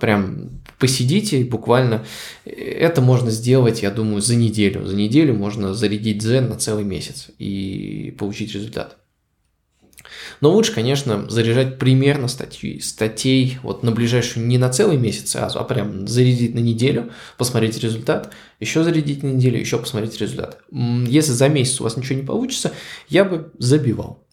прям 0.00 0.50
посидите 0.78 1.44
буквально. 1.44 2.04
Это 2.44 3.00
можно 3.00 3.30
сделать, 3.30 3.82
я 3.82 3.90
думаю, 3.90 4.20
за 4.20 4.36
неделю. 4.36 4.86
За 4.86 4.96
неделю 4.96 5.34
можно 5.34 5.74
зарядить 5.74 6.18
дзен 6.18 6.48
на 6.48 6.56
целый 6.56 6.84
месяц 6.84 7.28
и 7.38 8.14
получить 8.18 8.54
результат. 8.54 8.98
Но 10.40 10.50
лучше, 10.50 10.72
конечно, 10.72 11.28
заряжать 11.28 11.78
примерно 11.78 12.28
статьи, 12.28 12.80
статей 12.80 13.58
вот 13.62 13.82
на 13.82 13.90
ближайшую 13.90 14.46
не 14.46 14.58
на 14.58 14.70
целый 14.70 14.96
месяц 14.96 15.30
сразу, 15.30 15.58
а 15.58 15.64
прям 15.64 16.06
зарядить 16.06 16.54
на 16.54 16.60
неделю, 16.60 17.10
посмотреть 17.36 17.82
результат, 17.82 18.32
еще 18.60 18.84
зарядить 18.84 19.22
на 19.22 19.28
неделю, 19.28 19.58
еще 19.58 19.78
посмотреть 19.78 20.20
результат. 20.20 20.58
Если 20.70 21.32
за 21.32 21.48
месяц 21.48 21.80
у 21.80 21.84
вас 21.84 21.96
ничего 21.96 22.18
не 22.18 22.24
получится, 22.24 22.72
я 23.08 23.24
бы 23.24 23.52
забивал. 23.58 24.24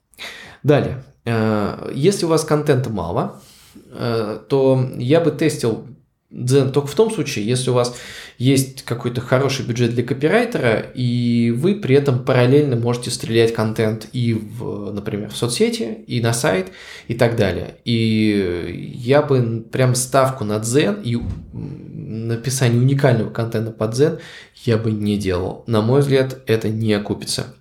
Далее, 0.63 1.03
э, 1.25 1.91
если 1.93 2.25
у 2.25 2.29
вас 2.29 2.43
контента 2.43 2.89
мало, 2.89 3.41
э, 3.41 3.44
то 3.91 4.89
я 4.97 5.21
бы 5.21 5.31
тестил 5.31 5.87
Дзен 6.31 6.71
только 6.71 6.87
в 6.87 6.95
том 6.95 7.11
случае, 7.11 7.45
если 7.45 7.69
у 7.69 7.73
вас 7.73 7.95
есть 8.37 8.81
какой-то 8.81 9.21
хороший 9.21 9.65
бюджет 9.65 9.93
для 9.93 10.03
копирайтера, 10.03 10.79
и 10.93 11.53
вы 11.55 11.75
при 11.75 11.95
этом 11.95 12.25
параллельно 12.25 12.75
можете 12.75 13.09
стрелять 13.09 13.53
контент 13.53 14.09
и, 14.11 14.33
в, 14.33 14.91
например, 14.91 15.29
в 15.29 15.37
соцсети, 15.37 15.99
и 16.07 16.19
на 16.19 16.33
сайт, 16.33 16.71
и 17.07 17.13
так 17.13 17.37
далее. 17.37 17.77
И 17.85 18.91
я 18.97 19.21
бы 19.21 19.65
прям 19.71 19.95
ставку 19.95 20.43
на 20.43 20.59
Дзен 20.59 20.99
и 21.03 21.17
написание 21.53 22.81
уникального 22.81 23.29
контента 23.29 23.71
под 23.71 23.91
Дзен 23.91 24.19
я 24.65 24.77
бы 24.77 24.91
не 24.91 25.17
делал. 25.17 25.63
На 25.67 25.81
мой 25.81 26.01
взгляд, 26.01 26.41
это 26.47 26.67
не 26.67 26.91
окупится. 26.93 27.55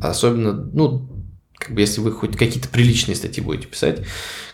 Особенно, 0.00 0.52
ну, 0.52 1.08
как 1.62 1.74
бы 1.74 1.80
если 1.80 2.00
вы 2.00 2.10
хоть 2.10 2.36
какие-то 2.36 2.68
приличные 2.68 3.14
статьи 3.14 3.42
будете 3.42 3.68
писать. 3.68 4.00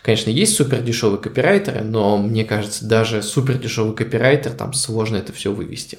Конечно, 0.03 0.29
есть 0.29 0.55
супер 0.55 0.81
дешевые 0.81 1.19
копирайтеры, 1.19 1.81
но 1.81 2.17
мне 2.17 2.45
кажется, 2.45 2.85
даже 2.85 3.23
супер 3.23 3.57
дешевый 3.57 3.95
копирайтер, 3.95 4.51
там 4.51 4.73
сложно 4.73 5.17
это 5.17 5.33
все 5.33 5.51
вывести. 5.51 5.97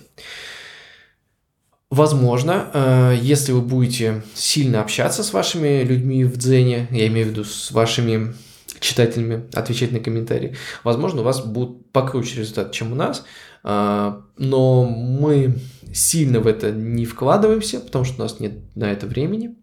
Возможно, 1.90 2.70
э, 2.72 3.18
если 3.20 3.50
вы 3.50 3.62
будете 3.62 4.22
сильно 4.34 4.80
общаться 4.80 5.24
с 5.24 5.32
вашими 5.32 5.82
людьми 5.82 6.22
в 6.24 6.36
Дзене, 6.36 6.86
я 6.92 7.08
имею 7.08 7.26
в 7.26 7.30
виду 7.30 7.44
с 7.44 7.72
вашими 7.72 8.32
читателями, 8.78 9.48
отвечать 9.52 9.90
на 9.90 9.98
комментарии, 9.98 10.56
возможно, 10.84 11.22
у 11.22 11.24
вас 11.24 11.44
будет 11.44 11.90
покруче 11.90 12.38
результат, 12.38 12.70
чем 12.70 12.92
у 12.92 12.94
нас, 12.94 13.24
э, 13.64 14.20
но 14.38 14.84
мы 14.84 15.58
сильно 15.92 16.38
в 16.38 16.46
это 16.46 16.70
не 16.70 17.04
вкладываемся, 17.04 17.80
потому 17.80 18.04
что 18.04 18.20
у 18.20 18.22
нас 18.22 18.38
нет 18.38 18.52
на 18.76 18.92
это 18.92 19.08
времени. 19.08 19.56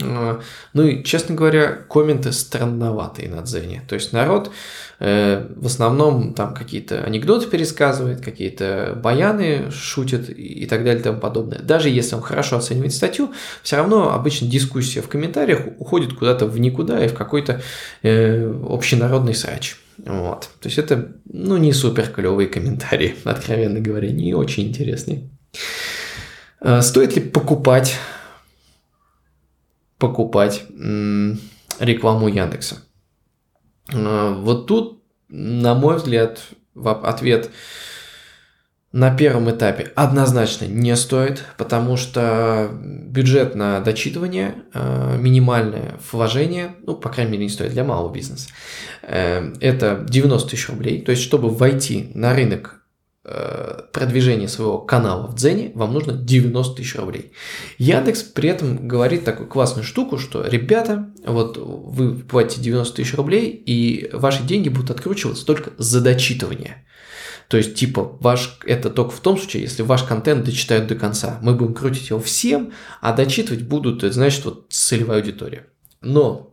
А, 0.00 0.40
ну 0.72 0.86
и, 0.86 1.04
честно 1.04 1.34
говоря, 1.34 1.72
комменты 1.88 2.32
странноватые 2.32 3.28
на 3.28 3.42
Дзене. 3.42 3.82
То 3.88 3.94
есть 3.94 4.12
народ 4.12 4.50
э, 5.00 5.46
в 5.54 5.66
основном 5.66 6.34
там 6.34 6.54
какие-то 6.54 7.04
анекдоты 7.04 7.46
пересказывает, 7.48 8.20
какие-то 8.20 8.98
баяны 9.02 9.70
шутит 9.70 10.30
и 10.30 10.66
так 10.66 10.84
далее 10.84 11.00
и 11.00 11.04
тому 11.04 11.20
подобное. 11.20 11.58
Даже 11.58 11.88
если 11.88 12.14
он 12.14 12.22
хорошо 12.22 12.56
оценивает 12.56 12.94
статью, 12.94 13.32
все 13.62 13.76
равно 13.76 14.12
обычно 14.12 14.48
дискуссия 14.48 15.02
в 15.02 15.08
комментариях 15.08 15.60
уходит 15.78 16.14
куда-то 16.14 16.46
в 16.46 16.58
никуда 16.58 17.04
и 17.04 17.08
в 17.08 17.14
какой-то 17.14 17.60
э, 18.02 18.52
общенародный 18.68 19.34
срач. 19.34 19.76
Вот. 19.98 20.48
То 20.60 20.68
есть 20.68 20.78
это, 20.78 21.12
ну, 21.30 21.58
не 21.58 21.72
супер 21.72 22.08
клевые 22.08 22.48
комментарии, 22.48 23.14
откровенно 23.24 23.80
говоря, 23.80 24.10
не 24.10 24.34
очень 24.34 24.68
интересные. 24.68 25.28
Э, 26.60 26.80
стоит 26.80 27.14
ли 27.14 27.22
покупать 27.22 27.98
покупать 30.02 30.64
рекламу 31.78 32.26
Яндекса. 32.26 32.78
А, 33.94 34.34
вот 34.34 34.66
тут, 34.66 35.00
на 35.28 35.76
мой 35.76 35.96
взгляд, 35.96 36.42
ответ 36.74 37.50
на 38.90 39.16
первом 39.16 39.48
этапе 39.48 39.92
однозначно 39.94 40.64
не 40.64 40.96
стоит, 40.96 41.44
потому 41.56 41.96
что 41.96 42.68
бюджет 42.72 43.54
на 43.54 43.78
дочитывание, 43.78 44.56
а, 44.74 45.16
минимальное 45.16 45.94
вложение, 46.10 46.74
ну, 46.84 46.96
по 46.96 47.08
крайней 47.08 47.32
мере, 47.34 47.44
не 47.44 47.50
стоит 47.50 47.70
для 47.70 47.84
малого 47.84 48.12
бизнеса, 48.12 48.50
э, 49.02 49.54
это 49.60 50.04
90 50.08 50.50
тысяч 50.50 50.68
рублей. 50.68 51.00
То 51.02 51.12
есть, 51.12 51.22
чтобы 51.22 51.48
войти 51.48 52.10
на 52.14 52.34
рынок 52.34 52.81
продвижение 53.22 54.48
своего 54.48 54.78
канала 54.78 55.28
в 55.28 55.36
Дзене, 55.36 55.70
вам 55.74 55.92
нужно 55.92 56.12
90 56.12 56.76
тысяч 56.76 56.96
рублей. 56.96 57.32
Яндекс 57.78 58.22
при 58.22 58.48
этом 58.48 58.88
говорит 58.88 59.24
такую 59.24 59.48
классную 59.48 59.84
штуку, 59.84 60.18
что 60.18 60.44
ребята, 60.44 61.12
вот 61.24 61.56
вы 61.56 62.16
платите 62.16 62.60
90 62.60 62.96
тысяч 62.96 63.14
рублей, 63.14 63.50
и 63.50 64.10
ваши 64.12 64.42
деньги 64.42 64.68
будут 64.68 64.90
откручиваться 64.90 65.46
только 65.46 65.70
за 65.78 66.00
дочитывание. 66.00 66.84
То 67.46 67.58
есть, 67.58 67.74
типа, 67.74 68.16
ваш, 68.20 68.58
это 68.64 68.90
только 68.90 69.10
в 69.10 69.20
том 69.20 69.36
случае, 69.36 69.62
если 69.62 69.82
ваш 69.82 70.02
контент 70.04 70.44
дочитают 70.44 70.86
до 70.86 70.94
конца. 70.94 71.38
Мы 71.42 71.54
будем 71.54 71.74
крутить 71.74 72.10
его 72.10 72.18
всем, 72.18 72.72
а 73.00 73.12
дочитывать 73.12 73.62
будут, 73.62 74.02
это 74.02 74.12
значит, 74.12 74.44
вот 74.46 74.66
целевая 74.70 75.20
аудитория. 75.20 75.66
Но 76.00 76.51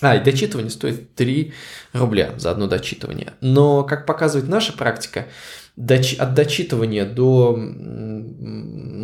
а, 0.00 0.16
и 0.16 0.22
дочитывание 0.22 0.70
стоит 0.70 1.14
3 1.14 1.52
рубля 1.92 2.34
за 2.38 2.50
одно 2.52 2.66
дочитывание. 2.66 3.34
Но, 3.40 3.82
как 3.84 4.06
показывает 4.06 4.48
наша 4.48 4.72
практика, 4.72 5.26
от 5.76 6.34
дочитывания 6.34 7.04
до 7.04 7.56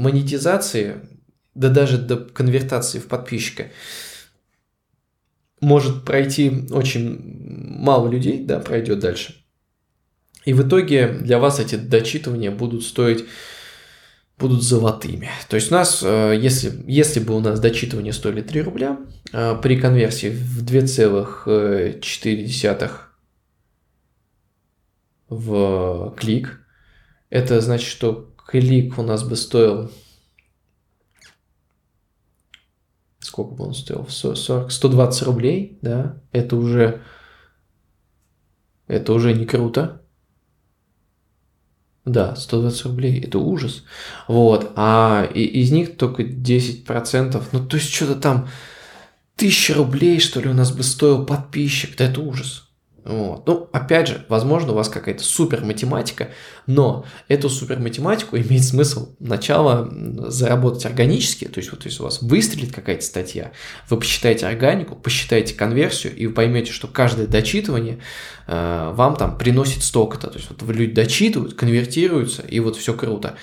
монетизации, 0.02 0.96
да 1.54 1.68
даже 1.68 1.98
до 1.98 2.16
конвертации 2.16 2.98
в 2.98 3.06
подписчика, 3.06 3.70
может 5.60 6.04
пройти 6.04 6.66
очень 6.70 7.18
мало 7.80 8.08
людей, 8.08 8.44
да, 8.44 8.60
пройдет 8.60 9.00
дальше. 9.00 9.36
И 10.44 10.52
в 10.52 10.66
итоге 10.66 11.08
для 11.08 11.38
вас 11.38 11.58
эти 11.58 11.76
дочитывания 11.76 12.50
будут 12.50 12.84
стоить 12.84 13.24
будут 14.38 14.62
золотыми. 14.62 15.28
То 15.48 15.56
есть 15.56 15.70
у 15.70 15.74
нас, 15.74 16.02
э, 16.02 16.38
если, 16.40 16.82
если 16.86 17.20
бы 17.20 17.36
у 17.36 17.40
нас 17.40 17.60
дочитывание 17.60 18.12
стоили 18.12 18.42
3 18.42 18.62
рубля, 18.62 18.98
э, 19.32 19.56
при 19.62 19.80
конверсии 19.80 20.30
в 20.30 20.64
2,4 20.64 22.90
в 25.28 26.14
клик, 26.16 26.60
это 27.30 27.60
значит, 27.60 27.88
что 27.88 28.34
клик 28.46 28.98
у 28.98 29.02
нас 29.02 29.22
бы 29.24 29.36
стоил... 29.36 29.90
Сколько 33.20 33.54
бы 33.54 33.64
он 33.64 33.74
стоил? 33.74 34.06
40, 34.08 34.70
120 34.70 35.22
рублей, 35.22 35.78
да? 35.82 36.20
Это 36.32 36.56
уже... 36.56 37.02
Это 38.86 39.14
уже 39.14 39.32
не 39.32 39.46
круто. 39.46 40.03
Да, 42.04 42.36
120 42.36 42.84
рублей, 42.84 43.20
это 43.20 43.38
ужас. 43.38 43.82
Вот, 44.28 44.72
а 44.76 45.24
из 45.24 45.70
них 45.70 45.96
только 45.96 46.22
10%, 46.22 47.42
ну 47.52 47.66
то 47.66 47.76
есть 47.76 47.92
что-то 47.92 48.16
там, 48.16 48.48
тысяча 49.36 49.74
рублей, 49.74 50.20
что 50.20 50.40
ли, 50.40 50.48
у 50.48 50.54
нас 50.54 50.70
бы 50.70 50.82
стоил 50.82 51.24
подписчик, 51.24 51.96
да 51.96 52.04
это 52.04 52.20
ужас. 52.20 52.63
Вот. 53.04 53.46
Ну, 53.46 53.68
опять 53.72 54.08
же, 54.08 54.24
возможно, 54.30 54.72
у 54.72 54.74
вас 54.74 54.88
какая-то 54.88 55.22
супер 55.22 55.62
математика, 55.62 56.30
но 56.66 57.04
эту 57.28 57.50
супер 57.50 57.78
математику 57.78 58.38
имеет 58.38 58.64
смысл 58.64 59.14
сначала 59.22 59.92
заработать 60.30 60.86
органически, 60.86 61.44
то 61.44 61.58
есть 61.58 61.70
вот 61.70 61.84
если 61.84 62.00
у 62.00 62.04
вас 62.04 62.22
выстрелит 62.22 62.74
какая-то 62.74 63.04
статья, 63.04 63.52
вы 63.90 63.98
посчитаете 63.98 64.46
органику, 64.46 64.96
посчитаете 64.96 65.54
конверсию, 65.54 66.16
и 66.16 66.26
вы 66.26 66.32
поймете, 66.32 66.72
что 66.72 66.88
каждое 66.88 67.26
дочитывание 67.26 68.00
э, 68.46 68.92
вам 68.94 69.16
там 69.16 69.36
приносит 69.36 69.82
столько-то. 69.82 70.28
То 70.28 70.38
есть 70.38 70.48
вот 70.50 70.62
люди 70.62 70.94
дочитывают, 70.94 71.54
конвертируются, 71.54 72.40
и 72.40 72.58
вот 72.60 72.76
все 72.76 72.94
круто. 72.94 73.36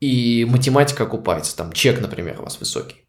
И 0.00 0.44
математика 0.48 1.04
окупается, 1.04 1.56
там 1.56 1.72
чек, 1.72 2.00
например, 2.00 2.40
у 2.40 2.44
вас 2.44 2.58
высокий. 2.58 3.04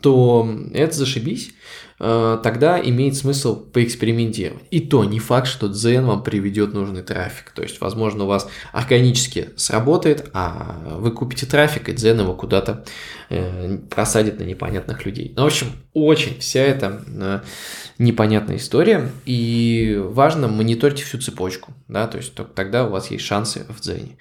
То 0.00 0.48
это 0.74 0.96
зашибись. 0.96 1.52
Э, 2.00 2.38
тогда 2.42 2.80
имеет 2.80 3.16
смысл 3.16 3.56
поэкспериментировать. 3.56 4.62
И 4.70 4.80
то 4.80 5.04
не 5.04 5.18
факт, 5.18 5.48
что 5.48 5.68
Дзен 5.68 6.06
вам 6.06 6.22
приведет 6.22 6.72
нужный 6.72 7.02
трафик. 7.02 7.50
То 7.50 7.62
есть, 7.62 7.80
возможно, 7.80 8.24
у 8.24 8.26
вас 8.28 8.48
органически 8.72 9.50
сработает, 9.56 10.30
а 10.32 10.96
вы 10.98 11.10
купите 11.10 11.46
трафик, 11.46 11.88
и 11.88 11.92
Дзен 11.92 12.20
его 12.20 12.34
куда-то 12.34 12.84
э, 13.30 13.78
просадит 13.90 14.38
на 14.38 14.44
непонятных 14.44 15.04
людей. 15.04 15.32
Ну, 15.36 15.42
в 15.42 15.46
общем, 15.46 15.72
очень 15.92 16.38
вся 16.38 16.60
эта 16.60 17.02
э, 17.06 17.40
непонятная 17.98 18.56
история. 18.56 19.10
И 19.24 20.00
важно 20.00 20.46
мониторить 20.46 21.00
всю 21.00 21.18
цепочку. 21.18 21.72
Да? 21.88 22.06
То 22.06 22.18
есть, 22.18 22.34
только 22.34 22.52
тогда 22.52 22.86
у 22.86 22.90
вас 22.90 23.10
есть 23.10 23.24
шансы 23.24 23.66
в 23.68 23.80
Дзене. 23.80 24.18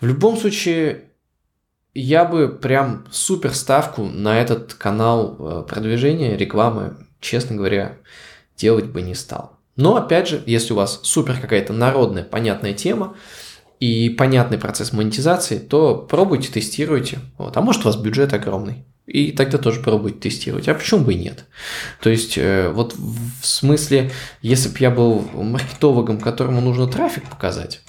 В 0.00 0.06
любом 0.06 0.36
случае, 0.36 1.04
я 1.94 2.24
бы 2.24 2.48
прям 2.48 3.06
супер 3.10 3.54
ставку 3.54 4.04
на 4.04 4.40
этот 4.40 4.74
канал 4.74 5.66
продвижения, 5.68 6.36
рекламы 6.36 6.96
честно 7.22 7.56
говоря, 7.56 7.96
делать 8.58 8.86
бы 8.86 9.00
не 9.00 9.14
стал. 9.14 9.58
Но, 9.76 9.96
опять 9.96 10.28
же, 10.28 10.42
если 10.44 10.74
у 10.74 10.76
вас 10.76 11.00
супер 11.02 11.40
какая-то 11.40 11.72
народная, 11.72 12.24
понятная 12.24 12.74
тема 12.74 13.16
и 13.80 14.10
понятный 14.10 14.58
процесс 14.58 14.92
монетизации, 14.92 15.58
то 15.58 15.96
пробуйте, 15.96 16.52
тестируйте. 16.52 17.20
Вот. 17.38 17.56
А 17.56 17.62
может, 17.62 17.82
у 17.82 17.84
вас 17.86 17.96
бюджет 17.96 18.34
огромный. 18.34 18.84
И 19.06 19.32
тогда 19.32 19.58
тоже 19.58 19.80
пробуйте 19.80 20.18
тестировать. 20.18 20.68
А 20.68 20.74
почему 20.74 21.04
бы 21.04 21.14
и 21.14 21.18
нет? 21.18 21.46
То 22.00 22.10
есть, 22.10 22.36
э, 22.36 22.68
вот 22.68 22.94
в 22.94 23.46
смысле, 23.46 24.12
если 24.42 24.68
бы 24.68 24.76
я 24.78 24.90
был 24.90 25.26
маркетологом, 25.32 26.20
которому 26.20 26.60
нужно 26.60 26.86
трафик 26.86 27.24
показать, 27.28 27.80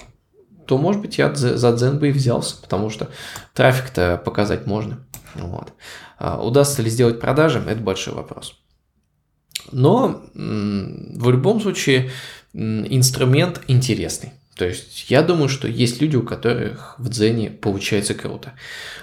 то, 0.66 0.78
может 0.78 1.00
быть, 1.00 1.18
я 1.18 1.34
за 1.34 1.72
Дзен 1.72 1.98
бы 1.98 2.08
и 2.08 2.12
взялся, 2.12 2.56
потому 2.60 2.90
что 2.90 3.08
трафик-то 3.52 4.20
показать 4.24 4.66
можно. 4.66 5.04
Вот. 5.34 5.72
А 6.18 6.42
удастся 6.42 6.82
ли 6.82 6.90
сделать 6.90 7.20
продажи, 7.20 7.58
это 7.66 7.80
большой 7.80 8.14
вопрос. 8.14 8.60
Но 9.72 10.22
в 10.34 11.30
любом 11.30 11.60
случае 11.60 12.10
инструмент 12.52 13.60
интересный. 13.66 14.32
То 14.56 14.66
есть 14.66 15.10
я 15.10 15.22
думаю, 15.22 15.48
что 15.48 15.66
есть 15.66 16.00
люди, 16.00 16.14
у 16.14 16.22
которых 16.22 16.94
в 16.98 17.08
дзене 17.08 17.50
получается 17.50 18.14
круто. 18.14 18.52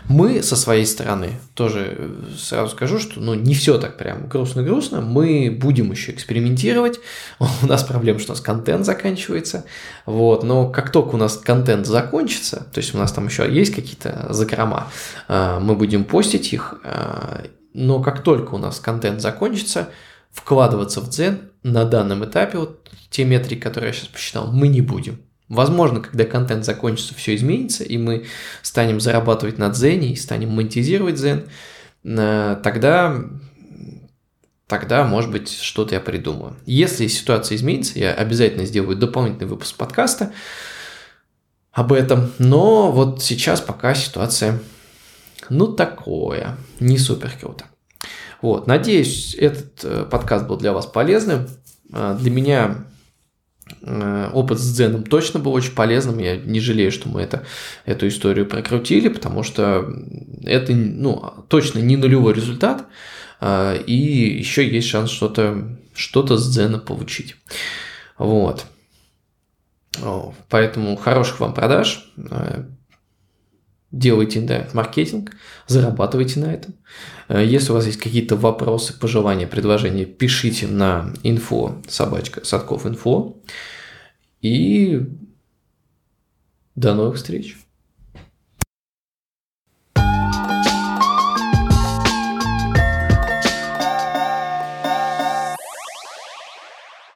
Мы 0.07 0.41
со 0.43 0.55
своей 0.55 0.85
стороны 0.85 1.39
тоже 1.55 1.95
э, 1.97 2.15
сразу 2.37 2.71
скажу, 2.71 2.99
что 2.99 3.19
ну, 3.19 3.33
не 3.33 3.53
все 3.53 3.77
так 3.77 3.97
прям 3.97 4.29
грустно-грустно. 4.29 5.01
Мы 5.01 5.51
будем 5.51 5.91
еще 5.91 6.13
экспериментировать. 6.13 7.01
У 7.63 7.65
нас 7.65 7.83
проблема, 7.83 8.19
что 8.19 8.31
у 8.31 8.35
нас 8.35 8.41
контент 8.41 8.85
заканчивается. 8.85 9.65
Вот. 10.05 10.43
Но 10.43 10.69
как 10.69 10.89
только 10.89 11.15
у 11.15 11.17
нас 11.17 11.35
контент 11.35 11.85
закончится, 11.85 12.67
то 12.71 12.79
есть 12.79 12.95
у 12.95 12.97
нас 12.97 13.11
там 13.11 13.27
еще 13.27 13.51
есть 13.51 13.75
какие-то 13.75 14.27
закрома, 14.29 14.87
э, 15.27 15.59
мы 15.59 15.75
будем 15.75 16.05
постить 16.05 16.53
их. 16.53 16.75
Э, 16.85 17.45
но 17.73 18.01
как 18.01 18.23
только 18.23 18.55
у 18.55 18.57
нас 18.57 18.79
контент 18.79 19.19
закончится, 19.19 19.89
вкладываться 20.31 21.01
в 21.01 21.09
дзен 21.09 21.51
на 21.63 21.83
данном 21.83 22.23
этапе, 22.23 22.57
вот 22.57 22.89
те 23.09 23.25
метрики, 23.25 23.59
которые 23.59 23.89
я 23.89 23.93
сейчас 23.93 24.07
посчитал, 24.07 24.49
мы 24.51 24.69
не 24.69 24.79
будем. 24.79 25.19
Возможно, 25.51 25.99
когда 25.99 26.23
контент 26.23 26.63
закончится, 26.63 27.13
все 27.13 27.35
изменится, 27.35 27.83
и 27.83 27.97
мы 27.97 28.23
станем 28.61 29.01
зарабатывать 29.01 29.57
на 29.57 29.67
дзене 29.67 30.13
и 30.13 30.15
станем 30.15 30.51
монетизировать 30.51 31.15
дзен, 31.15 31.43
э, 32.05 32.57
тогда, 32.63 33.21
тогда, 34.67 35.03
может 35.03 35.29
быть, 35.29 35.51
что-то 35.51 35.93
я 35.93 35.99
придумаю. 35.99 36.55
Если 36.65 37.07
ситуация 37.07 37.57
изменится, 37.57 37.99
я 37.99 38.13
обязательно 38.13 38.63
сделаю 38.63 38.95
дополнительный 38.95 39.47
выпуск 39.47 39.75
подкаста 39.75 40.31
об 41.73 41.91
этом. 41.91 42.31
Но 42.39 42.89
вот 42.89 43.21
сейчас 43.21 43.59
пока 43.59 43.93
ситуация, 43.93 44.57
ну, 45.49 45.67
такое, 45.67 46.55
не 46.79 46.97
супер 46.97 47.29
круто. 47.37 47.65
Вот, 48.41 48.67
надеюсь, 48.67 49.35
этот 49.35 49.83
э, 49.83 50.05
подкаст 50.09 50.47
был 50.47 50.55
для 50.55 50.71
вас 50.71 50.85
полезным. 50.85 51.49
Э, 51.91 52.15
для 52.17 52.31
меня 52.31 52.85
опыт 54.33 54.59
с 54.59 54.73
Дзеном 54.73 55.03
точно 55.03 55.39
был 55.39 55.53
очень 55.53 55.73
полезным. 55.73 56.19
Я 56.19 56.37
не 56.37 56.59
жалею, 56.59 56.91
что 56.91 57.09
мы 57.09 57.21
это, 57.21 57.45
эту 57.85 58.07
историю 58.07 58.45
прокрутили, 58.45 59.07
потому 59.07 59.43
что 59.43 59.91
это 60.43 60.73
ну, 60.73 61.45
точно 61.47 61.79
не 61.79 61.97
нулевой 61.97 62.33
результат. 62.33 62.85
И 63.85 64.35
еще 64.39 64.67
есть 64.67 64.87
шанс 64.87 65.09
что-то 65.09 65.77
что 65.93 66.25
с 66.37 66.49
Дзена 66.49 66.79
получить. 66.79 67.35
Вот. 68.17 68.65
Поэтому 70.49 70.95
хороших 70.95 71.39
вам 71.39 71.53
продаж 71.53 72.11
делайте 73.91 74.39
интернет-маркетинг, 74.39 75.35
зарабатывайте 75.67 76.39
на 76.39 76.53
этом. 76.53 76.75
Э, 77.27 77.43
если 77.45 77.71
у 77.71 77.75
вас 77.75 77.85
есть 77.85 77.99
какие-то 77.99 78.35
вопросы, 78.35 78.97
пожелания, 78.97 79.47
предложения, 79.47 80.05
пишите 80.05 80.67
на 80.67 81.13
info 81.23 81.83
собачка 81.89 82.45
садков 82.45 82.85
инфо. 82.85 83.37
И 84.41 85.01
до 86.75 86.95
новых 86.95 87.17
встреч! 87.17 87.57